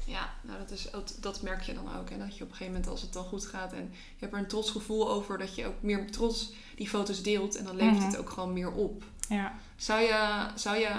ja 0.06 0.34
nou 0.42 0.60
dat, 0.60 0.72
is, 0.72 0.90
dat 1.20 1.42
merk 1.42 1.62
je 1.62 1.74
dan 1.74 1.96
ook. 1.96 2.10
Hè? 2.10 2.18
Dat 2.18 2.38
je 2.38 2.44
op 2.44 2.50
een 2.50 2.56
gegeven 2.56 2.74
moment, 2.74 2.92
als 2.92 3.02
het 3.02 3.14
dan 3.14 3.24
goed 3.24 3.46
gaat 3.46 3.74
en 3.74 3.84
je 3.92 4.20
hebt 4.20 4.34
er 4.34 4.40
een 4.40 4.48
trots 4.48 4.72
gevoel 4.72 5.10
over, 5.10 5.38
dat 5.38 5.56
je 5.56 5.66
ook 5.66 5.82
meer 5.82 6.12
trots 6.12 6.54
die 6.76 6.90
foto's 6.90 7.24
deelt. 7.24 7.56
En 7.56 7.66
dan 7.66 7.76
levert 7.76 7.98
mhm. 7.98 8.06
het 8.06 8.18
ook 8.18 8.30
gewoon 8.30 8.54
meer 8.54 8.72
op. 8.72 9.04
Ja. 9.30 9.54
Zou 9.76 10.02
je, 10.02 10.48
zou 10.56 10.78
je, 10.78 10.90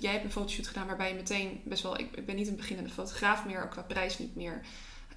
jij 0.00 0.12
hebt 0.12 0.24
een 0.24 0.30
fotoshoot 0.30 0.66
gedaan 0.66 0.86
waarbij 0.86 1.08
je 1.08 1.14
meteen 1.14 1.60
best 1.64 1.82
wel, 1.82 1.98
ik, 1.98 2.16
ik 2.16 2.26
ben 2.26 2.36
niet 2.36 2.48
een 2.48 2.56
beginnende 2.56 2.90
fotograaf 2.90 3.44
meer, 3.44 3.62
ook 3.62 3.70
qua 3.70 3.82
prijs 3.82 4.18
niet 4.18 4.36
meer. 4.36 4.60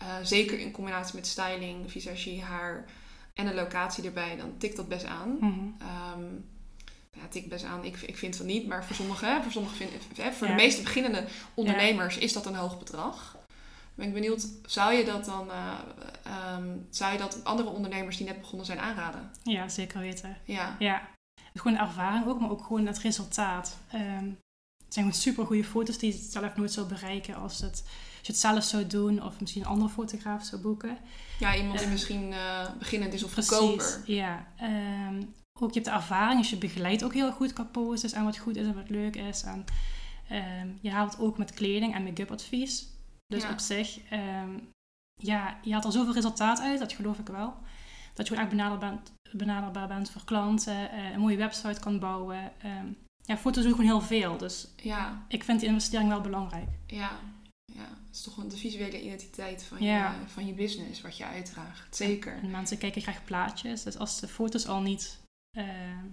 Uh, 0.01 0.07
zeker 0.23 0.59
in 0.59 0.71
combinatie 0.71 1.15
met 1.15 1.27
styling, 1.27 1.91
visagie, 1.91 2.43
haar 2.43 2.85
en 3.33 3.47
een 3.47 3.55
locatie 3.55 4.03
erbij, 4.03 4.35
dan 4.35 4.57
tikt 4.57 4.75
dat 4.75 4.87
best 4.87 5.05
aan. 5.05 5.37
Mm 5.39 5.75
ja, 7.11 7.27
tikt 7.29 7.49
best 7.49 7.65
aan. 7.65 7.83
Ik, 7.83 8.01
ik 8.01 8.17
vind 8.17 8.35
van 8.35 8.45
niet, 8.45 8.67
maar 8.67 8.85
voor 8.85 8.95
sommigen, 8.95 9.43
voor, 9.43 9.51
sommige 9.51 9.75
vind, 9.75 9.91
voor 10.35 10.47
de 10.47 10.53
meeste 10.53 10.81
beginnende 10.81 11.25
ondernemers 11.53 12.17
is 12.17 12.33
dat 12.33 12.45
een 12.45 12.55
hoog 12.55 12.79
bedrag. 12.79 13.37
Ben 13.95 14.07
ik 14.07 14.13
benieuwd, 14.13 14.47
zou 14.65 14.93
je 14.93 15.05
dat 15.05 15.25
dan, 15.25 15.47
uh, 15.47 15.79
um, 16.57 16.87
zou 16.89 17.11
je 17.11 17.17
dat 17.17 17.43
andere 17.43 17.69
ondernemers 17.69 18.17
die 18.17 18.25
net 18.25 18.39
begonnen 18.39 18.65
zijn 18.65 18.79
aanraden? 18.79 19.31
Ja, 19.43 19.69
zeker 19.69 19.99
weten. 19.99 20.37
Ja. 20.43 20.75
ja 20.79 21.09
gewoon 21.53 21.77
ervaring 21.77 22.25
ook, 22.25 22.39
maar 22.39 22.49
ook 22.49 22.63
gewoon 22.63 22.85
het 22.85 22.97
resultaat. 22.97 23.77
Um, 23.93 24.37
het 24.85 24.93
zijn 24.93 25.05
gewoon 25.05 25.21
super 25.21 25.45
goede 25.45 25.63
foto's 25.63 25.97
die 25.97 26.13
je 26.13 26.19
zelf 26.19 26.55
nooit 26.55 26.71
zou 26.71 26.87
bereiken 26.87 27.35
als, 27.35 27.61
het, 27.61 27.83
als 28.17 28.27
je 28.27 28.31
het 28.31 28.37
zelf 28.37 28.63
zou 28.63 28.87
doen 28.87 29.23
of 29.23 29.39
misschien 29.39 29.61
een 29.61 29.67
andere 29.67 29.89
fotograaf 29.89 30.45
zou 30.45 30.61
boeken. 30.61 30.97
Ja, 31.39 31.55
iemand 31.55 31.77
die 31.77 31.87
uh, 31.87 31.93
misschien 31.93 32.31
uh, 32.31 32.69
beginnend 32.77 33.13
is 33.13 33.23
of 33.23 33.33
goedkoper. 33.33 34.01
Ja, 34.05 34.47
um, 34.61 35.33
ook 35.59 35.73
je 35.73 35.79
hebt 35.79 35.85
de 35.85 35.91
ervaring, 35.91 36.39
dus 36.39 36.49
je 36.49 36.57
begeleidt 36.57 37.03
ook 37.03 37.13
heel 37.13 37.31
goed 37.31 37.53
qua 37.53 37.63
poses 37.63 38.11
en 38.11 38.23
wat 38.23 38.37
goed 38.37 38.55
is 38.55 38.67
en 38.67 38.75
wat 38.75 38.89
leuk 38.89 39.15
is. 39.15 39.43
En 39.43 39.65
je 40.81 40.91
haalt 40.91 41.19
ook 41.19 41.37
met 41.37 41.53
kleding 41.53 41.93
en 41.95 42.03
make-up 42.03 42.31
advies. 42.31 42.87
Dus 43.25 43.43
ja. 43.43 43.51
op 43.51 43.59
zich, 43.59 43.99
ja, 45.15 45.59
je 45.61 45.71
haalt 45.71 45.85
er 45.85 45.91
zoveel 45.91 46.13
resultaat 46.13 46.59
uit, 46.59 46.79
dat 46.79 46.93
geloof 46.93 47.19
ik 47.19 47.27
wel. 47.27 47.53
Dat 48.13 48.27
je 48.27 48.33
gewoon 48.33 48.39
echt 48.39 48.55
benaderbaar 48.55 48.89
bent, 48.89 49.11
benaderbaar 49.33 49.87
bent 49.87 50.09
voor 50.09 50.23
klanten, 50.23 50.93
uh, 50.93 51.11
een 51.11 51.19
mooie 51.19 51.37
website 51.37 51.79
kan 51.79 51.99
bouwen. 51.99 52.51
Um, 52.65 52.97
ja, 53.29 53.37
foto's 53.37 53.63
doen 53.63 53.71
gewoon 53.71 53.85
heel 53.85 54.01
veel. 54.01 54.37
Dus 54.37 54.67
ja. 54.75 55.25
ik 55.27 55.43
vind 55.43 55.59
die 55.59 55.69
investering 55.69 56.09
wel 56.09 56.21
belangrijk. 56.21 56.69
Ja, 56.87 57.19
ja. 57.65 57.87
het 58.05 58.15
is 58.15 58.21
toch 58.21 58.47
de 58.47 58.57
visuele 58.57 59.01
identiteit 59.01 59.63
van, 59.63 59.81
je, 59.81 60.09
van 60.25 60.45
je 60.45 60.53
business, 60.53 61.01
wat 61.01 61.17
je 61.17 61.25
uitdraagt. 61.25 61.95
Zeker. 61.95 62.37
En 62.37 62.51
mensen 62.51 62.77
kijken 62.77 63.01
graag 63.01 63.23
plaatjes. 63.23 63.83
Dus 63.83 63.97
als 63.97 64.19
de 64.19 64.27
foto's 64.27 64.67
al 64.67 64.81
niet, 64.81 65.19
uh, 65.57 66.03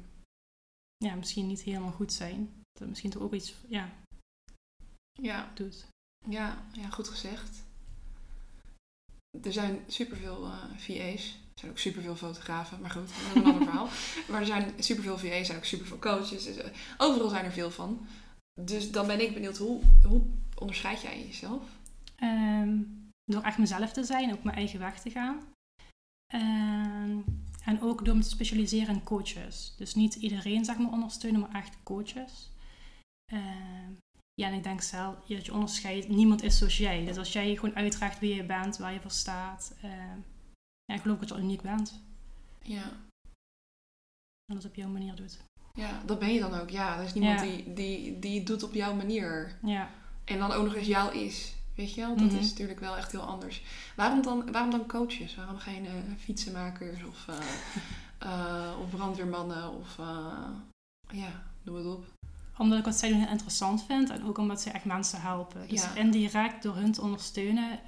ja, 0.97 1.15
misschien 1.15 1.47
niet 1.47 1.63
helemaal 1.63 1.93
goed 1.93 2.13
zijn, 2.13 2.63
dat 2.73 2.89
misschien 2.89 3.11
toch 3.11 3.23
ook 3.23 3.35
iets 3.35 3.55
ja, 3.69 3.91
ja. 5.13 5.51
doet. 5.55 5.87
Ja, 6.29 6.65
ja, 6.73 6.89
goed 6.89 7.09
gezegd. 7.09 7.65
Er 9.43 9.53
zijn 9.53 9.85
superveel 9.87 10.47
uh, 10.47 10.65
VA's 10.77 11.39
er 11.57 11.63
zijn 11.63 11.73
ook 11.73 11.79
superveel 11.79 12.17
fotografen, 12.17 12.81
maar 12.81 12.91
goed, 12.91 13.09
dat 13.09 13.11
is 13.11 13.35
een 13.35 13.45
ander 13.45 13.63
verhaal. 13.69 13.89
Maar 14.29 14.41
er 14.41 14.47
zijn 14.47 14.73
superveel 14.79 15.19
VA's, 15.19 15.39
er 15.39 15.45
zijn 15.45 15.59
ook 15.59 15.65
superveel 15.65 15.99
coaches. 15.99 16.45
Dus, 16.45 16.57
eh, 16.57 16.71
overal 16.97 17.29
zijn 17.29 17.45
er 17.45 17.53
veel 17.53 17.71
van. 17.71 18.07
Dus 18.61 18.91
dan 18.91 19.07
ben 19.07 19.21
ik 19.21 19.35
benieuwd, 19.35 19.57
hoe, 19.57 19.83
hoe 20.03 20.23
onderscheid 20.55 21.03
jij 21.03 21.27
jezelf? 21.27 21.63
Ehm, 22.17 22.79
door 23.25 23.43
echt 23.43 23.59
mezelf 23.59 23.93
te 23.93 24.05
zijn, 24.05 24.33
ook 24.33 24.43
mijn 24.43 24.57
eigen 24.57 24.79
weg 24.79 25.01
te 25.01 25.11
gaan. 25.11 25.41
Ehm, 26.27 27.19
en 27.65 27.81
ook 27.81 28.05
door 28.05 28.17
me 28.17 28.23
te 28.23 28.29
specialiseren 28.29 28.95
in 28.95 29.03
coaches. 29.03 29.75
Dus 29.77 29.95
niet 29.95 30.15
iedereen 30.15 30.65
zeg 30.65 30.79
maar 30.79 30.93
ondersteunen, 30.93 31.41
maar 31.41 31.55
echt 31.55 31.77
coaches. 31.83 32.51
Ehm, 33.33 33.93
ja, 34.35 34.49
en 34.49 34.55
ik 34.55 34.63
denk 34.63 34.83
zelf 34.83 35.15
dat 35.27 35.47
je 35.47 35.55
onderscheidt, 35.55 36.09
niemand 36.09 36.43
is 36.43 36.59
zoals 36.59 36.79
jij. 36.79 37.05
Dus 37.05 37.17
als 37.17 37.33
jij 37.33 37.57
gewoon 37.57 37.77
uitdraagt 37.77 38.19
wie 38.19 38.35
je 38.35 38.45
bent, 38.45 38.77
waar 38.77 38.93
je 38.93 39.01
voor 39.01 39.11
staat, 39.11 39.75
ja, 40.87 40.95
ik 40.95 41.01
geloof 41.01 41.19
dat 41.19 41.29
je 41.29 41.35
uniek 41.39 41.63
bent. 41.63 42.01
Ja. 42.63 42.83
En 44.47 44.55
dat 44.55 44.65
op 44.65 44.75
jouw 44.75 44.89
manier 44.89 45.15
doet. 45.15 45.39
Ja, 45.75 46.03
dat 46.07 46.19
ben 46.19 46.33
je 46.33 46.41
dan 46.41 46.55
ook. 46.55 46.71
Ja, 46.71 46.97
er 46.99 47.05
is 47.05 47.15
niemand 47.15 47.41
die, 47.41 47.73
die, 47.73 48.19
die 48.19 48.39
het 48.39 48.47
doet 48.47 48.63
op 48.63 48.75
jouw 48.75 48.95
manier. 48.95 49.57
Ja. 49.63 49.89
En 50.25 50.39
dan 50.39 50.53
ook 50.53 50.65
nog 50.65 50.75
eens 50.75 50.87
jou 50.87 51.15
is. 51.15 51.55
Weet 51.75 51.95
je 51.95 52.01
wel? 52.01 52.17
Dat 52.17 52.27
Mhm. 52.27 52.37
is 52.37 52.51
natuurlijk 52.51 52.81
wel 52.81 52.97
echt 52.97 53.13
heel 53.13 53.21
anders. 53.21 53.63
Waarom 53.97 54.23
dan, 54.23 54.53
waarom 54.53 54.71
dan 54.71 54.87
coaches? 54.87 55.35
Waarom 55.35 55.59
geen 55.59 55.87
eh, 55.87 55.93
fietsenmakers 56.19 57.05
of, 57.05 57.29
eh, 57.29 57.39
eh, 58.33 58.81
of 58.81 58.91
brandweermannen 58.91 59.73
of... 59.73 59.97
ja, 61.11 61.43
doe 61.63 61.77
het 61.77 61.87
op. 61.87 62.05
Omdat 62.59 62.79
ik 62.79 62.85
wat 62.85 62.95
zij 62.97 63.09
doen 63.09 63.19
heel 63.21 63.29
interessant 63.31 63.85
vind 63.85 64.11
en 64.11 64.25
ook 64.25 64.39
omdat 64.39 64.61
ze 64.61 64.71
echt 64.71 64.85
mensen 64.85 65.21
helpen. 65.21 65.69
Dus 65.69 65.83
Ja. 65.83 65.95
indirect 65.95 66.63
door 66.63 66.75
hun 66.77 66.93
te 66.93 67.01
ondersteunen, 67.03 67.79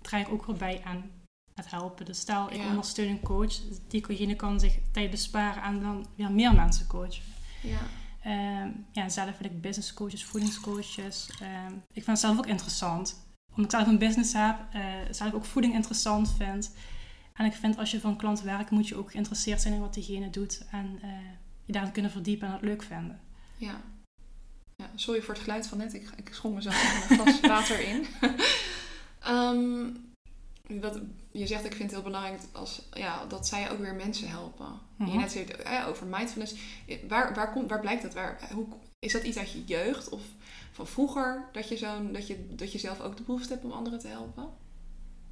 draag 0.00 0.20
ik 0.26 0.32
ook 0.32 0.46
weer 0.46 0.56
bij 0.56 0.82
aan 0.84 1.10
helpen. 1.66 2.04
Dus 2.06 2.18
stel, 2.18 2.50
ik 2.50 2.56
Ja. 2.56 2.68
ondersteun 2.68 3.08
een 3.08 3.20
coach, 3.20 3.60
diegene 3.88 4.34
kan 4.36 4.60
zich 4.60 4.78
tijd 4.92 5.10
besparen 5.10 5.62
en 5.62 5.80
dan 5.80 6.06
weer 6.14 6.32
meer 6.32 6.54
mensen 6.54 6.86
coachen. 6.86 7.22
Ja. 7.62 7.78
Ehm, 8.22 8.68
ja, 8.92 9.08
zelf 9.08 9.36
vind 9.36 9.52
ik 9.52 9.60
business 9.60 9.94
coaches, 9.94 10.24
voedingscoaches. 10.24 11.30
Ehm, 11.40 11.72
ik 11.74 12.04
vind 12.04 12.06
het 12.06 12.18
zelf 12.18 12.38
ook 12.38 12.46
interessant. 12.46 13.28
Omdat 13.48 13.64
ik 13.64 13.70
zelf 13.78 13.86
een 13.86 13.98
business 13.98 14.32
heb, 14.32 14.56
eh, 14.72 14.82
zelf 15.10 15.32
ook 15.32 15.44
voeding 15.44 15.74
interessant 15.74 16.34
vind. 16.36 16.74
En 17.34 17.44
ik 17.46 17.52
vind 17.52 17.78
als 17.78 17.90
je 17.90 18.00
voor 18.00 18.10
een 18.10 18.16
klant 18.16 18.40
werkt, 18.42 18.70
moet 18.70 18.88
je 18.88 18.96
ook 18.96 19.10
geïnteresseerd 19.10 19.60
zijn 19.60 19.74
in 19.74 19.80
wat 19.80 19.94
diegene 19.94 20.30
doet. 20.30 20.64
En 20.70 20.98
eh, 21.02 21.08
je 21.64 21.72
daarin 21.72 21.92
kunnen 21.92 22.10
verdiepen 22.10 22.46
en 22.46 22.52
het 22.52 22.62
leuk 22.62 22.82
vinden. 22.82 23.20
Ja. 23.56 23.80
ja. 24.76 24.90
Sorry 24.94 25.22
voor 25.22 25.34
het 25.34 25.42
geluid 25.42 25.66
van 25.66 25.78
net. 25.78 25.94
Ik, 25.94 26.10
ik 26.16 26.34
schonk 26.34 26.54
mezelf 26.54 27.08
een 27.10 27.16
glas 27.16 27.40
water 27.40 27.80
in. 27.80 28.06
Ehm, 29.20 29.88
wat, 30.80 31.00
je 31.30 31.46
zegt, 31.46 31.64
ik 31.64 31.74
vind 31.74 31.82
het 31.82 31.90
heel 31.90 32.10
belangrijk 32.10 32.40
als, 32.52 32.88
ja, 32.92 33.26
dat 33.26 33.46
zij 33.46 33.70
ook 33.70 33.78
weer 33.78 33.94
mensen 33.94 34.28
helpen. 34.28 34.80
Mhm. 34.96 35.10
Je 35.10 35.18
net 35.18 35.32
zei 35.32 35.44
eh, 35.44 35.88
over 35.88 36.06
mindfulness. 36.06 36.54
Waar, 37.08 37.34
waar, 37.34 37.52
komt, 37.52 37.68
waar 37.68 37.80
blijkt 37.80 38.02
dat? 38.02 38.14
Waar, 38.14 38.50
hoe, 38.54 38.66
is 38.98 39.12
dat 39.12 39.22
iets 39.22 39.36
uit 39.36 39.52
je 39.52 39.64
jeugd 39.64 40.08
of 40.08 40.22
van 40.72 40.86
vroeger? 40.86 41.48
Dat 41.52 41.68
je, 41.68 41.76
zo'n, 41.76 42.12
dat, 42.12 42.26
je, 42.26 42.54
dat 42.54 42.72
je 42.72 42.78
zelf 42.78 43.00
ook 43.00 43.16
de 43.16 43.22
behoefte 43.22 43.52
hebt 43.52 43.64
om 43.64 43.72
anderen 43.72 43.98
te 43.98 44.08
helpen? 44.08 44.48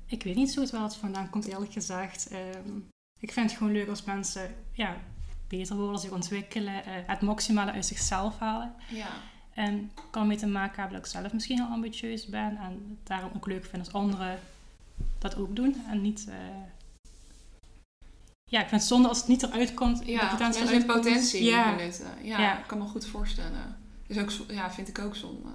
Ik 0.07 0.23
weet 0.23 0.35
niet 0.35 0.50
zo 0.50 0.61
goed 0.62 0.71
waar 0.71 0.83
het 0.83 0.97
vandaan 0.97 1.30
komt, 1.30 1.47
eerlijk 1.47 1.73
gezegd. 1.73 2.28
Ehm, 2.28 2.78
ik 3.21 3.33
vind 3.33 3.50
het 3.50 3.59
gewoon 3.59 3.73
leuk 3.73 3.88
als 3.88 4.04
mensen 4.04 4.54
ja, 4.73 4.97
beter 5.49 5.76
worden, 5.76 6.00
zich 6.00 6.11
ontwikkelen, 6.11 6.85
eh, 6.85 6.92
het 7.07 7.21
maximale 7.21 7.73
uit 7.73 7.87
zichzelf 7.87 8.38
halen. 8.38 8.75
Ja. 8.90 9.09
En 9.54 9.90
kan 10.11 10.26
mee 10.26 10.37
te 10.37 10.47
maken 10.47 10.80
hebben 10.80 10.97
dat 10.97 11.07
ik 11.07 11.12
zelf 11.12 11.33
misschien 11.33 11.57
heel 11.57 11.66
ambitieus 11.66 12.26
ben 12.26 12.57
en 12.57 12.99
daarom 13.02 13.30
ook 13.37 13.47
leuk 13.47 13.64
vind 13.64 13.78
als 13.78 13.95
anderen 13.95 14.38
dat 15.19 15.37
ook 15.37 15.57
doen. 15.57 15.85
En 15.87 16.00
niet. 16.00 16.26
eh, 16.28 16.35
Ja, 18.50 18.61
ik 18.61 18.69
vind 18.69 18.81
het 18.81 18.90
zonde 18.90 19.09
als 19.09 19.19
het 19.19 19.28
niet 19.28 19.43
eruit 19.43 19.75
komt. 19.75 20.05
Ja, 20.07 20.28
potentie 20.31 20.64
mensen 20.64 20.87
komt. 20.87 21.00
potentie 21.02 21.45
Ja, 21.45 21.75
benutten. 21.76 22.25
Ja, 22.25 22.38
Ja. 22.40 22.59
ik 22.59 22.67
kan 22.67 22.78
me 22.78 22.85
goed 22.85 23.07
voorstellen. 23.07 23.76
Is 24.07 24.19
ook, 24.19 24.31
ja, 24.50 24.71
vind 24.71 24.88
ik 24.88 24.99
ook 24.99 25.17
zonde. 25.17 25.49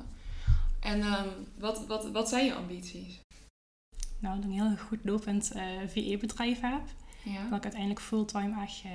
En 0.80 1.02
ehm, 1.02 1.28
wat, 1.58 1.86
wat, 1.86 2.12
wat 2.12 2.30
zijn 2.30 2.46
je 2.46 2.54
ambities? 2.56 3.20
nou, 4.20 4.36
dat 4.36 4.44
ik 4.46 4.50
een 4.52 4.68
heel 4.68 4.78
goed 4.78 5.00
lopend 5.04 5.52
eh 5.52 5.88
VE-bedrijf 5.88 6.60
heb. 6.62 6.82
Ja, 7.24 7.44
Dat 7.50 7.58
ik 7.58 7.64
uiteindelijk 7.64 8.02
fulltime 8.02 8.62
echt 8.62 8.84
eh, 8.84 8.92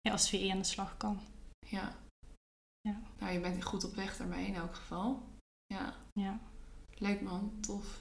ja, 0.00 0.12
als 0.12 0.28
VE 0.28 0.48
aan 0.52 0.58
de 0.58 0.64
slag 0.64 0.96
kan. 0.96 1.20
ja. 1.68 1.94
Ja. 2.80 2.96
Nou, 3.18 3.32
je 3.32 3.40
bent 3.40 3.64
goed 3.64 3.84
op 3.84 3.94
weg 3.94 4.16
daarmee 4.16 4.46
in 4.46 4.54
elk 4.54 4.74
geval. 4.74 5.22
Ja, 5.74 5.94
Ja. 6.12 6.38
leuk 6.94 7.20
man, 7.20 7.52
tof. 7.60 8.00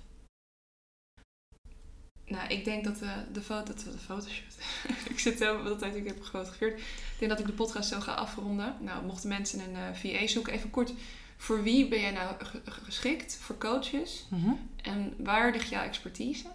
Nou, 2.28 2.48
ik 2.48 2.66
denk 2.66 2.84
dat 2.84 3.00
de, 3.00 3.14
de 3.34 3.42
foto, 3.42 3.64
dat 3.74 3.80
de 3.80 3.98
fotoshoot. 4.06 4.56
ik 5.10 5.20
zit 5.20 5.38
de 5.38 5.46
hele 5.46 5.76
tijd, 5.76 5.96
ik 5.96 6.08
heb 6.08 6.22
gefotografeerd. 6.22 6.80
Ik 6.80 7.16
denk 7.20 7.32
dat 7.32 7.40
ik 7.40 7.46
de 7.46 7.52
podcast 7.52 7.90
zo 7.90 8.00
ga 8.00 8.14
afronden. 8.14 8.76
Nou, 8.80 9.06
mochten 9.06 9.30
mensen 9.30 9.60
een 9.60 9.76
eh 9.76 9.94
VA 9.94 10.28
zoeken, 10.28 10.54
even 10.54 10.70
kort. 10.70 10.94
Voor 11.38 11.64
wie 11.64 11.88
ben 11.88 12.00
jij 12.00 12.12
nou 12.12 12.36
ge- 12.38 12.62
ge- 12.66 12.82
geschikt? 12.84 13.38
Voor 13.42 13.58
coaches? 13.58 14.26
Mhm. 14.30 14.52
En 14.82 15.14
waar 15.18 15.52
ligt 15.52 15.70
jouw 15.70 15.84
expertise? 15.84 16.46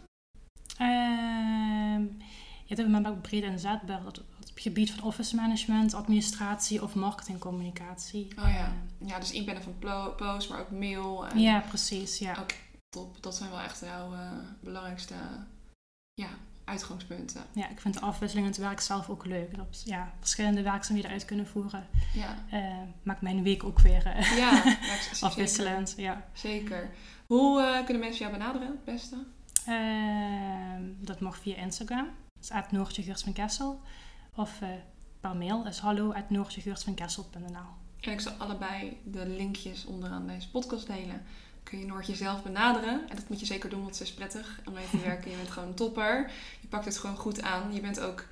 Ehm, 0.79 2.03
ja, 2.65 2.75
dat 2.77 2.91
ben 2.91 3.07
ook 3.07 3.23
breed 3.23 3.43
inzetbaar. 3.43 4.03
Dat, 4.05 4.19
op 4.19 4.25
het 4.39 4.53
gebied 4.55 4.91
van 4.91 5.03
office 5.05 5.35
management, 5.37 5.95
administratie 5.95 6.83
of 6.83 6.95
marketingcommunicatie. 6.95 8.29
Oh 8.39 8.49
ja. 8.49 8.73
Ja, 9.07 9.19
dus 9.19 9.33
inplannen 9.33 9.65
van 9.65 9.79
plo- 9.79 10.11
posts, 10.17 10.49
maar 10.51 10.61
ook 10.61 10.71
mail. 10.71 11.27
En 11.27 11.39
Ja, 11.41 11.61
precies. 11.61 12.19
Ja. 12.19 12.45
Top. 12.89 13.23
Dat 13.23 13.37
zijn 13.37 13.51
wel 13.51 13.61
echt 13.61 13.81
jouw 13.81 14.13
eh, 14.13 14.31
belangrijkste 14.61 15.15
ja, 16.15 16.29
uitgangspunten. 16.65 17.43
ja, 17.53 17.69
ik 17.69 17.81
vind 17.81 17.95
de 17.95 18.01
afwisseling 18.01 18.47
in 18.47 18.53
het 18.53 18.61
werk 18.63 18.81
zelf 18.81 19.09
ook 19.09 19.25
leuk. 19.25 19.57
Dat 19.57 19.83
ja, 19.85 20.13
verschillende 20.21 20.63
werkzaamheden 20.63 21.11
uit 21.11 21.25
kunnen 21.25 21.47
voeren. 21.47 21.87
Ja, 22.15 22.37
eh, 22.51 22.77
maakt 23.03 23.21
mijn 23.21 23.43
week 23.43 23.65
ook 23.65 23.81
weer 23.81 24.07
eh, 24.07 24.37
ja, 24.37 24.65
ik- 24.67 24.79
zeker. 25.13 25.27
afwisselend. 25.27 25.95
Ja. 25.97 26.27
Zeker. 26.33 26.91
Hoe 27.27 27.61
eh, 27.63 27.85
kunnen 27.85 28.03
mensen 28.03 28.21
jou 28.27 28.39
benaderen 28.39 28.69
het 28.69 28.85
beste? 28.85 29.17
Ehm, 29.67 30.83
dat 30.99 31.21
mag 31.21 31.39
via 31.39 31.57
Instagram. 31.57 32.05
Dat 32.05 32.43
is 32.45 32.51
Noortje 32.73 33.03
Geurts 33.03 33.23
van 33.23 33.33
Kessel. 33.33 33.81
Of 34.35 34.59
per 35.21 35.37
mail 35.37 35.67
is 35.67 35.79
hallo 35.79 36.13
En 38.01 38.13
ik 38.13 38.21
zal 38.21 38.33
allebei 38.33 39.01
de 39.05 39.27
linkjes 39.27 39.85
onderaan 39.85 40.27
deze 40.27 40.51
podcast 40.51 40.87
delen. 40.87 41.23
Kun 41.63 41.79
je 41.79 41.87
Noortje 41.87 42.15
zelf 42.15 42.43
benaderen. 42.43 43.09
En 43.09 43.17
dat 43.17 43.29
moet 43.29 43.41
je 43.41 43.47
zeker 43.47 43.71
doen, 43.71 43.83
want 43.83 43.97
ze 43.97 44.03
is 44.03 44.15
prettig 44.15 44.61
om 44.65 44.73
mee 44.73 44.91
te 44.91 44.99
werken. 45.09 45.31
Je 45.31 45.37
bent 45.37 45.51
gewoon 45.51 45.69
een 45.69 45.75
topper. 45.75 46.31
Je 46.61 46.69
pakt 46.69 46.85
het 46.85 46.99
gewoon 46.99 47.17
goed 47.17 47.43
aan. 47.43 47.75
Je 47.75 47.81
bent 47.81 48.01
ook 48.01 48.25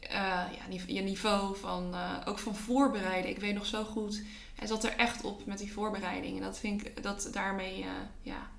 eh, 0.00 0.44
ja, 0.52 0.82
je 0.86 1.00
niveau 1.00 1.56
van, 1.56 1.94
eh, 1.94 2.16
ook 2.24 2.38
van 2.38 2.54
voorbereiden. 2.54 3.30
Ik 3.30 3.38
weet 3.38 3.54
nog 3.54 3.66
zo 3.66 3.84
goed. 3.84 4.22
Hij 4.54 4.66
zat 4.66 4.84
er 4.84 4.96
echt 4.96 5.24
op 5.24 5.46
met 5.46 5.58
die 5.58 5.72
voorbereiding. 5.72 6.36
En 6.36 6.42
dat 6.42 6.58
vind 6.58 6.86
ik, 6.86 7.02
dat 7.02 7.28
daarmee, 7.32 7.82
eh, 7.82 7.90
ja, 8.22 8.50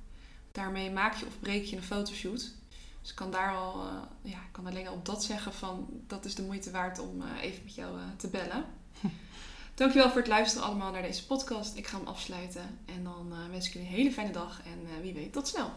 daarmee 0.51 0.91
maak 0.91 1.15
je 1.15 1.25
of 1.25 1.39
breek 1.39 1.65
je 1.65 1.75
een 1.75 1.83
fotoshoot. 1.83 2.51
Dus 3.01 3.09
ik 3.09 3.15
kan 3.15 3.31
daar 3.31 3.55
al, 3.55 3.85
ja, 4.21 4.37
ik 4.37 4.51
kan 4.51 4.67
alleen 4.67 4.87
al 4.87 4.93
op 4.93 5.05
dat 5.05 5.23
zeggen 5.23 5.53
van 5.53 5.87
dat 6.07 6.25
is 6.25 6.35
de 6.35 6.43
moeite 6.43 6.71
waard 6.71 6.99
om 6.99 7.23
even 7.41 7.63
met 7.63 7.75
jou 7.75 7.97
te 8.17 8.27
bellen. 8.27 8.65
Dankjewel 9.79 10.09
voor 10.09 10.19
het 10.19 10.27
luisteren 10.27 10.67
allemaal 10.67 10.91
naar 10.91 11.01
deze 11.01 11.25
podcast. 11.25 11.77
Ik 11.77 11.87
ga 11.87 11.97
hem 11.97 12.07
afsluiten 12.07 12.79
en 12.85 13.03
dan 13.03 13.31
eh, 13.31 13.49
wens 13.49 13.67
ik 13.67 13.73
jullie 13.73 13.87
een 13.87 13.93
hele 13.93 14.11
fijne 14.11 14.31
dag 14.31 14.61
en 14.65 14.79
eh, 14.85 15.01
wie 15.01 15.13
weet 15.13 15.33
tot 15.33 15.47
snel. 15.47 15.71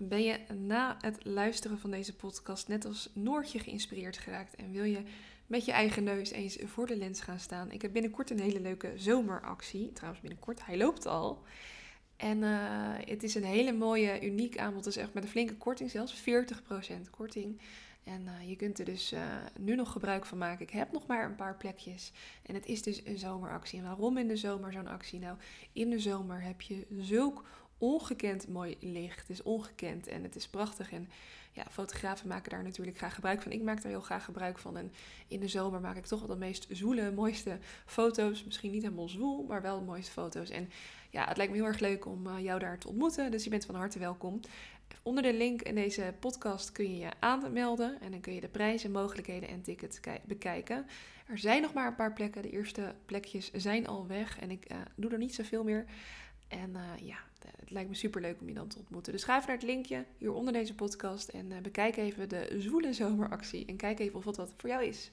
Ben 0.00 0.22
je 0.22 0.38
na 0.54 0.96
het 1.00 1.24
luisteren 1.24 1.78
van 1.78 1.90
deze 1.90 2.16
podcast 2.16 2.68
net 2.68 2.84
als 2.84 3.10
Noortje 3.14 3.58
geïnspireerd 3.58 4.18
geraakt 4.18 4.54
en 4.54 4.72
wil 4.72 4.84
je 4.84 5.02
met 5.46 5.64
je 5.64 5.72
eigen 5.72 6.04
neus 6.04 6.30
eens 6.30 6.58
voor 6.64 6.86
de 6.86 6.96
lens 6.96 7.20
gaan 7.20 7.40
staan? 7.40 7.70
Ik 7.70 7.82
heb 7.82 7.92
binnenkort 7.92 8.30
een 8.30 8.40
hele 8.40 8.60
leuke 8.60 8.92
zomeractie. 8.96 9.92
Trouwens, 9.92 10.22
binnenkort, 10.22 10.66
hij 10.66 10.76
loopt 10.76 11.06
al. 11.06 11.42
En 12.16 12.42
eh, 12.42 13.08
het 13.08 13.22
is 13.22 13.34
een 13.34 13.44
hele 13.44 13.72
mooie, 13.72 14.26
uniek 14.26 14.58
aanbod. 14.58 14.86
Is 14.86 14.96
echt 14.96 15.14
met 15.14 15.22
een 15.22 15.28
flinke 15.28 15.56
korting 15.56 15.90
zelfs, 15.90 16.20
40% 16.20 17.10
korting. 17.10 17.60
En 18.04 18.28
eh, 18.28 18.48
je 18.48 18.56
kunt 18.56 18.78
er 18.78 18.84
dus 18.84 19.12
eh, 19.12 19.22
nu 19.58 19.74
nog 19.74 19.92
gebruik 19.92 20.26
van 20.26 20.38
maken. 20.38 20.66
Ik 20.66 20.72
heb 20.72 20.92
nog 20.92 21.06
maar 21.06 21.24
een 21.24 21.34
paar 21.34 21.56
plekjes. 21.56 22.12
En 22.42 22.54
het 22.54 22.66
is 22.66 22.82
dus 22.82 23.06
een 23.06 23.18
zomeractie. 23.18 23.78
En 23.78 23.84
waarom 23.84 24.18
in 24.18 24.28
de 24.28 24.36
zomer 24.36 24.72
zo'n 24.72 24.86
actie? 24.86 25.18
Nou, 25.18 25.36
in 25.72 25.90
de 25.90 25.98
zomer 25.98 26.42
heb 26.42 26.60
je 26.60 26.86
zulk 26.98 27.44
ongekend 27.78 28.48
mooi 28.48 28.76
licht. 28.80 29.20
Het 29.20 29.30
is 29.30 29.42
ongekend 29.42 30.06
en 30.06 30.22
het 30.22 30.36
is 30.36 30.48
prachtig. 30.48 30.92
En 30.92 31.08
ja, 31.52 31.64
fotografen 31.70 32.28
maken 32.28 32.50
daar 32.50 32.62
natuurlijk 32.62 32.96
graag 32.96 33.14
gebruik 33.14 33.42
van. 33.42 33.52
Ik 33.52 33.62
maak 33.62 33.82
daar 33.82 33.90
heel 33.90 34.00
graag 34.00 34.24
gebruik 34.24 34.58
van. 34.58 34.76
En 34.76 34.92
in 35.28 35.40
de 35.40 35.48
zomer 35.48 35.80
maak 35.80 35.96
ik 35.96 36.06
toch 36.06 36.18
wel 36.20 36.28
de 36.28 36.36
meest 36.36 36.66
zoele, 36.70 37.12
mooiste 37.12 37.58
foto's. 37.86 38.44
Misschien 38.44 38.70
niet 38.70 38.82
helemaal 38.82 39.08
zwoel, 39.08 39.42
maar 39.42 39.62
wel 39.62 39.78
de 39.78 39.84
mooiste 39.84 40.12
foto's. 40.12 40.50
En 40.50 40.70
ja, 41.10 41.24
het 41.28 41.36
lijkt 41.36 41.52
me 41.52 41.58
heel 41.58 41.66
erg 41.66 41.78
leuk 41.78 42.06
om 42.06 42.26
eh, 42.26 42.42
jou 42.42 42.58
daar 42.58 42.78
te 42.78 42.88
ontmoeten. 42.88 43.30
Dus 43.30 43.44
je 43.44 43.50
bent 43.50 43.64
van 43.64 43.74
harte 43.74 43.98
welkom. 43.98 44.40
Onder 45.02 45.22
de 45.22 45.34
link 45.34 45.62
in 45.62 45.74
deze 45.74 46.14
podcast 46.18 46.72
kun 46.72 46.90
je 46.90 46.98
je 46.98 47.10
aanmelden. 47.18 48.00
En 48.00 48.10
dan 48.10 48.20
kun 48.20 48.34
je 48.34 48.40
de 48.40 48.48
prijzen, 48.48 48.90
mogelijkheden 48.90 49.48
en 49.48 49.62
tickets 49.62 50.00
ki- 50.00 50.20
bekijken. 50.24 50.86
Er 51.26 51.38
zijn 51.38 51.62
nog 51.62 51.72
maar 51.72 51.86
een 51.86 51.94
paar 51.94 52.12
plekken. 52.12 52.42
De 52.42 52.50
eerste 52.50 52.94
plekjes 53.06 53.52
zijn 53.52 53.86
al 53.86 54.06
weg. 54.06 54.38
En 54.38 54.50
ik 54.50 54.64
eh, 54.64 54.76
doe 54.94 55.10
er 55.10 55.18
niet 55.18 55.34
zoveel 55.34 55.64
meer. 55.64 55.84
En 56.48 56.76
eh, 56.76 57.06
ja, 57.06 57.16
het 57.60 57.70
lijkt 57.70 57.88
me 57.88 57.94
super 57.94 58.20
leuk 58.20 58.40
om 58.40 58.48
je 58.48 58.54
dan 58.54 58.68
te 58.68 58.78
ontmoeten. 58.78 59.12
Dus 59.12 59.24
ga 59.24 59.34
even 59.36 59.46
naar 59.48 59.56
het 59.56 59.66
linkje 59.66 60.04
hieronder 60.18 60.52
deze 60.52 60.74
podcast. 60.74 61.28
En 61.28 61.52
eh, 61.52 61.58
bekijk 61.60 61.96
even 61.96 62.28
de 62.28 62.56
zwoele 62.58 62.92
zomeractie. 62.92 63.66
En 63.66 63.76
kijk 63.76 63.98
even 63.98 64.18
of 64.18 64.24
het 64.24 64.36
wat 64.36 64.54
voor 64.56 64.68
jou 64.68 64.84
is. 64.84 65.10